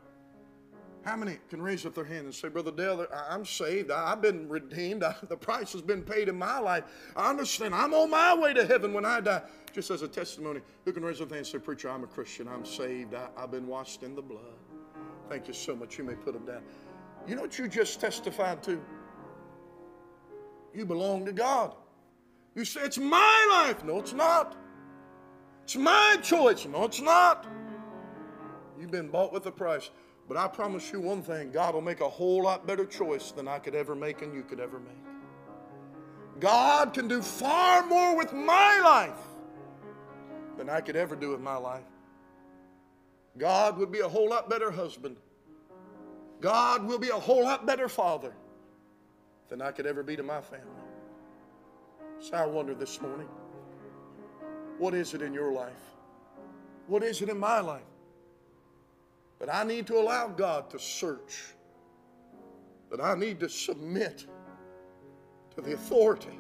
How 1.03 1.17
many 1.17 1.39
can 1.49 1.63
raise 1.63 1.87
up 1.87 1.95
their 1.95 2.05
hand 2.05 2.27
and 2.27 2.35
say, 2.35 2.49
Brother 2.49 2.71
Dale, 2.71 3.07
I'm 3.31 3.47
saved. 3.47 3.91
I've 3.91 4.21
been 4.21 4.49
redeemed. 4.49 5.03
The 5.29 5.37
price 5.37 5.73
has 5.73 5.81
been 5.81 6.03
paid 6.03 6.29
in 6.29 6.37
my 6.37 6.59
life. 6.59 6.85
I 7.17 7.31
understand. 7.31 7.75
I'm 7.75 7.95
on 7.95 8.11
my 8.11 8.35
way 8.35 8.53
to 8.53 8.67
heaven 8.67 8.93
when 8.93 9.07
I 9.07 9.21
die. 9.21 9.43
Just 9.73 9.91
as 9.91 10.03
a 10.03 10.09
testimony, 10.09 10.61
who 10.85 10.93
can 10.93 11.03
raise 11.03 11.21
up 11.23 11.29
their 11.29 11.37
hand 11.37 11.47
and 11.47 11.53
say, 11.53 11.59
Preacher, 11.59 11.89
I'm 11.89 12.05
a 12.05 12.07
Christian. 12.07 12.49
I'm 12.49 12.67
saved. 12.67 13.15
I- 13.15 13.29
I've 13.37 13.51
been 13.51 13.67
washed 13.67 14.03
in 14.03 14.15
the 14.15 14.21
blood. 14.23 14.59
Thank 15.31 15.49
you 15.49 15.55
so 15.55 15.75
much. 15.75 15.97
You 15.97 16.05
may 16.05 16.15
put 16.15 16.35
them 16.35 16.45
down. 16.45 16.63
You 17.27 17.35
know 17.37 17.43
what 17.43 17.59
you 17.59 17.67
just 17.69 18.01
testified 18.01 18.63
to? 18.65 18.81
You 20.75 20.85
belong 20.85 21.25
to 21.25 21.33
God. 21.33 21.75
You 22.55 22.65
say, 22.65 22.81
It's 22.83 22.99
my 22.99 23.47
life. 23.51 23.85
No, 23.85 23.99
it's 24.01 24.13
not. 24.13 24.57
It's 25.65 25.77
my 25.77 26.19
choice. 26.23 26.67
No, 26.67 26.85
it's 26.85 27.01
not. 27.01 27.47
You've 28.79 28.91
been 28.91 29.09
bought 29.09 29.33
with 29.33 29.47
a 29.47 29.53
price. 29.53 29.91
But 30.31 30.39
I 30.39 30.47
promise 30.47 30.93
you 30.93 31.01
one 31.01 31.23
thing 31.23 31.51
God 31.51 31.75
will 31.75 31.81
make 31.81 32.01
a 32.01 32.09
whole 32.09 32.45
lot 32.45 32.65
better 32.65 32.87
choice 32.87 33.33
than 33.33 33.49
I 33.49 33.59
could 33.59 33.75
ever 33.75 33.97
make 33.97 34.23
and 34.23 34.33
you 34.33 34.45
could 34.45 34.61
ever 34.61 34.79
make. 34.79 34.93
God 36.39 36.95
can 36.95 37.09
do 37.09 37.21
far 37.21 37.85
more 37.85 38.17
with 38.17 38.33
my 38.33 38.79
life 38.79 39.19
than 40.57 40.71
I 40.71 40.83
could 40.83 40.95
ever 40.95 41.17
do 41.17 41.31
with 41.31 41.41
my 41.41 41.57
life. 41.57 41.83
God 43.39 43.77
would 43.79 43.91
be 43.91 43.99
a 43.99 44.09
whole 44.09 44.31
lot 44.31 44.49
better 44.49 44.71
husband. 44.71 45.17
God 46.41 46.87
will 46.87 47.01
be 47.01 47.09
a 47.09 47.19
whole 47.19 47.43
lot 47.43 47.67
better 47.67 47.89
father 47.89 48.33
than 49.49 49.61
I 49.61 49.73
could 49.73 49.85
ever 49.85 50.05
be 50.05 50.15
to 50.15 50.23
my 50.23 50.41
family. 50.41 50.65
So 52.21 52.37
I 52.37 52.47
wonder 52.47 52.77
this 52.77 53.01
morning 53.01 53.29
what 54.79 54.95
is 54.95 55.13
it 55.13 55.23
in 55.23 55.35
your 55.35 55.51
life? 55.51 55.73
What 56.87 57.03
is 57.03 57.21
it 57.21 57.29
in 57.29 57.39
my 57.41 57.59
life? 57.59 57.83
That 59.41 59.53
I 59.53 59.65
need 59.65 59.87
to 59.87 59.99
allow 59.99 60.29
God 60.29 60.71
to 60.71 60.79
search. 60.79 61.55
That 62.91 63.01
I 63.01 63.15
need 63.15 63.41
to 63.41 63.49
submit 63.49 64.27
to 65.55 65.61
the 65.61 65.73
authority. 65.75 66.39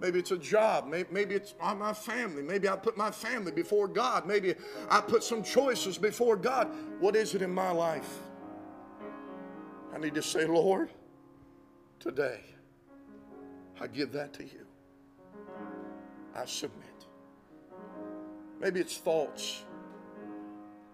Maybe 0.00 0.18
it's 0.18 0.30
a 0.30 0.38
job. 0.38 0.86
Maybe, 0.86 1.08
maybe 1.10 1.34
it's 1.34 1.54
on 1.60 1.78
my 1.78 1.92
family. 1.92 2.42
Maybe 2.42 2.68
I 2.68 2.76
put 2.76 2.96
my 2.96 3.10
family 3.10 3.50
before 3.50 3.88
God. 3.88 4.26
Maybe 4.26 4.54
I 4.90 5.00
put 5.00 5.24
some 5.24 5.42
choices 5.42 5.98
before 5.98 6.36
God. 6.36 6.68
What 7.00 7.16
is 7.16 7.34
it 7.34 7.42
in 7.42 7.52
my 7.52 7.70
life? 7.70 8.20
I 9.94 9.98
need 9.98 10.14
to 10.14 10.22
say, 10.22 10.44
Lord, 10.44 10.90
today 11.98 12.40
I 13.80 13.86
give 13.86 14.12
that 14.12 14.34
to 14.34 14.44
you. 14.44 14.66
I 16.34 16.44
submit. 16.44 17.06
Maybe 18.60 18.80
it's 18.80 18.98
thoughts. 18.98 19.64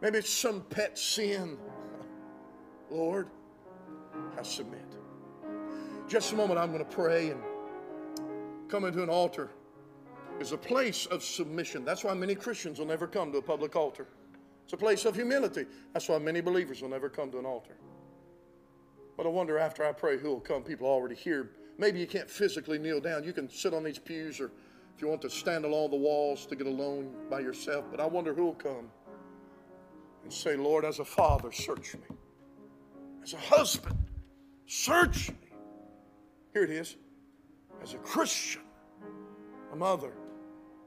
Maybe 0.02 0.18
it's 0.18 0.30
some 0.30 0.62
pet 0.62 0.98
sin. 0.98 1.56
Lord, 2.90 3.28
I 4.36 4.42
submit. 4.42 4.84
Just 6.08 6.32
a 6.32 6.36
moment, 6.36 6.58
I'm 6.58 6.72
going 6.72 6.84
to 6.84 6.90
pray 6.90 7.30
and 7.30 7.40
come 8.68 8.84
into 8.84 9.02
an 9.02 9.08
altar 9.08 9.50
is 10.40 10.50
a 10.50 10.58
place 10.58 11.06
of 11.06 11.22
submission. 11.22 11.84
That's 11.84 12.02
why 12.02 12.14
many 12.14 12.34
Christians 12.34 12.80
will 12.80 12.86
never 12.86 13.06
come 13.06 13.30
to 13.30 13.38
a 13.38 13.42
public 13.42 13.76
altar. 13.76 14.08
It's 14.64 14.72
a 14.72 14.76
place 14.76 15.04
of 15.04 15.14
humility. 15.14 15.66
That's 15.92 16.08
why 16.08 16.18
many 16.18 16.40
believers 16.40 16.82
will 16.82 16.88
never 16.88 17.08
come 17.08 17.30
to 17.30 17.38
an 17.38 17.46
altar. 17.46 17.76
But 19.16 19.26
I 19.26 19.28
wonder 19.28 19.56
after 19.56 19.84
I 19.84 19.92
pray 19.92 20.18
who 20.18 20.30
will 20.30 20.40
come. 20.40 20.64
People 20.64 20.88
already 20.88 21.14
here. 21.14 21.50
Maybe 21.78 22.00
you 22.00 22.08
can't 22.08 22.28
physically 22.28 22.78
kneel 22.78 23.00
down. 23.00 23.22
You 23.22 23.32
can 23.32 23.48
sit 23.48 23.72
on 23.72 23.84
these 23.84 23.98
pews 23.98 24.40
or 24.40 24.50
if 24.96 25.00
you 25.00 25.06
want 25.06 25.22
to 25.22 25.30
stand 25.30 25.64
along 25.64 25.90
the 25.90 25.96
walls 25.96 26.44
to 26.46 26.56
get 26.56 26.66
alone 26.66 27.14
by 27.30 27.38
yourself. 27.38 27.84
But 27.90 28.00
I 28.00 28.06
wonder 28.06 28.34
who 28.34 28.46
will 28.46 28.54
come 28.54 28.90
and 30.22 30.32
say, 30.32 30.56
Lord, 30.56 30.84
as 30.84 30.98
a 30.98 31.04
father, 31.04 31.52
search 31.52 31.94
me. 31.94 32.16
As 33.22 33.34
a 33.34 33.38
husband, 33.38 33.98
search 34.66 35.30
me. 35.30 35.36
Here 36.52 36.64
it 36.64 36.70
is. 36.70 36.96
As 37.82 37.94
a 37.94 37.98
Christian, 37.98 38.62
a 39.72 39.76
mother, 39.76 40.12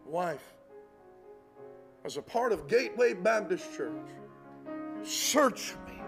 a 0.05 0.09
wife, 0.09 0.53
as 2.05 2.17
a 2.17 2.21
part 2.21 2.51
of 2.51 2.67
Gateway 2.67 3.13
Baptist 3.13 3.75
Church, 3.75 3.91
search 5.03 5.73
me. 5.87 5.99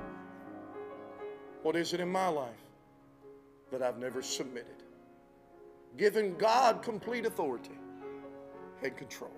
What 1.64 1.76
is 1.76 1.94
it 1.94 2.00
in 2.00 2.10
my 2.10 2.28
life 2.28 2.54
that 3.72 3.82
I've 3.82 3.98
never 3.98 4.22
submitted? 4.22 4.84
Giving 5.98 6.38
God 6.38 6.82
complete 6.82 7.26
authority 7.26 7.78
and 8.84 8.96
control 8.96 9.32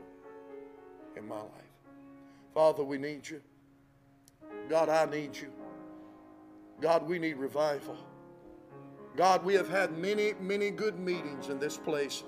in 1.15 1.28
my 1.28 1.38
life. 1.38 1.73
Father, 2.54 2.84
we 2.84 2.97
need 2.97 3.28
you. 3.28 3.41
God, 4.70 4.90
I 4.90 5.06
need 5.06 5.36
you. 5.36 5.52
God, 6.82 7.08
we 7.08 7.20
need 7.20 7.38
revival. 7.38 7.98
God, 9.18 9.44
we 9.44 9.54
have 9.56 9.70
had 9.70 9.98
many, 9.98 10.34
many 10.40 10.70
good 10.70 11.00
meetings 11.00 11.50
in 11.50 11.60
this 11.60 11.76
place. 11.78 12.24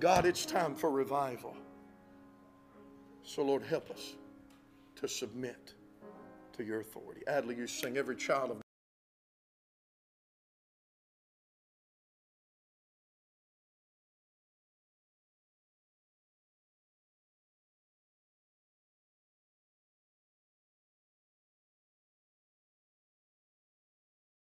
God, 0.00 0.24
it's 0.24 0.46
time 0.46 0.74
for 0.74 0.90
revival. 0.90 1.56
So, 3.22 3.42
Lord, 3.42 3.62
help 3.62 3.90
us 3.90 4.14
to 4.96 5.08
submit 5.08 5.74
to 6.56 6.64
your 6.64 6.80
authority. 6.80 7.22
Adley, 7.26 7.56
you 7.56 7.66
sing 7.66 7.96
every 7.96 8.16
child 8.16 8.52
of 8.52 8.63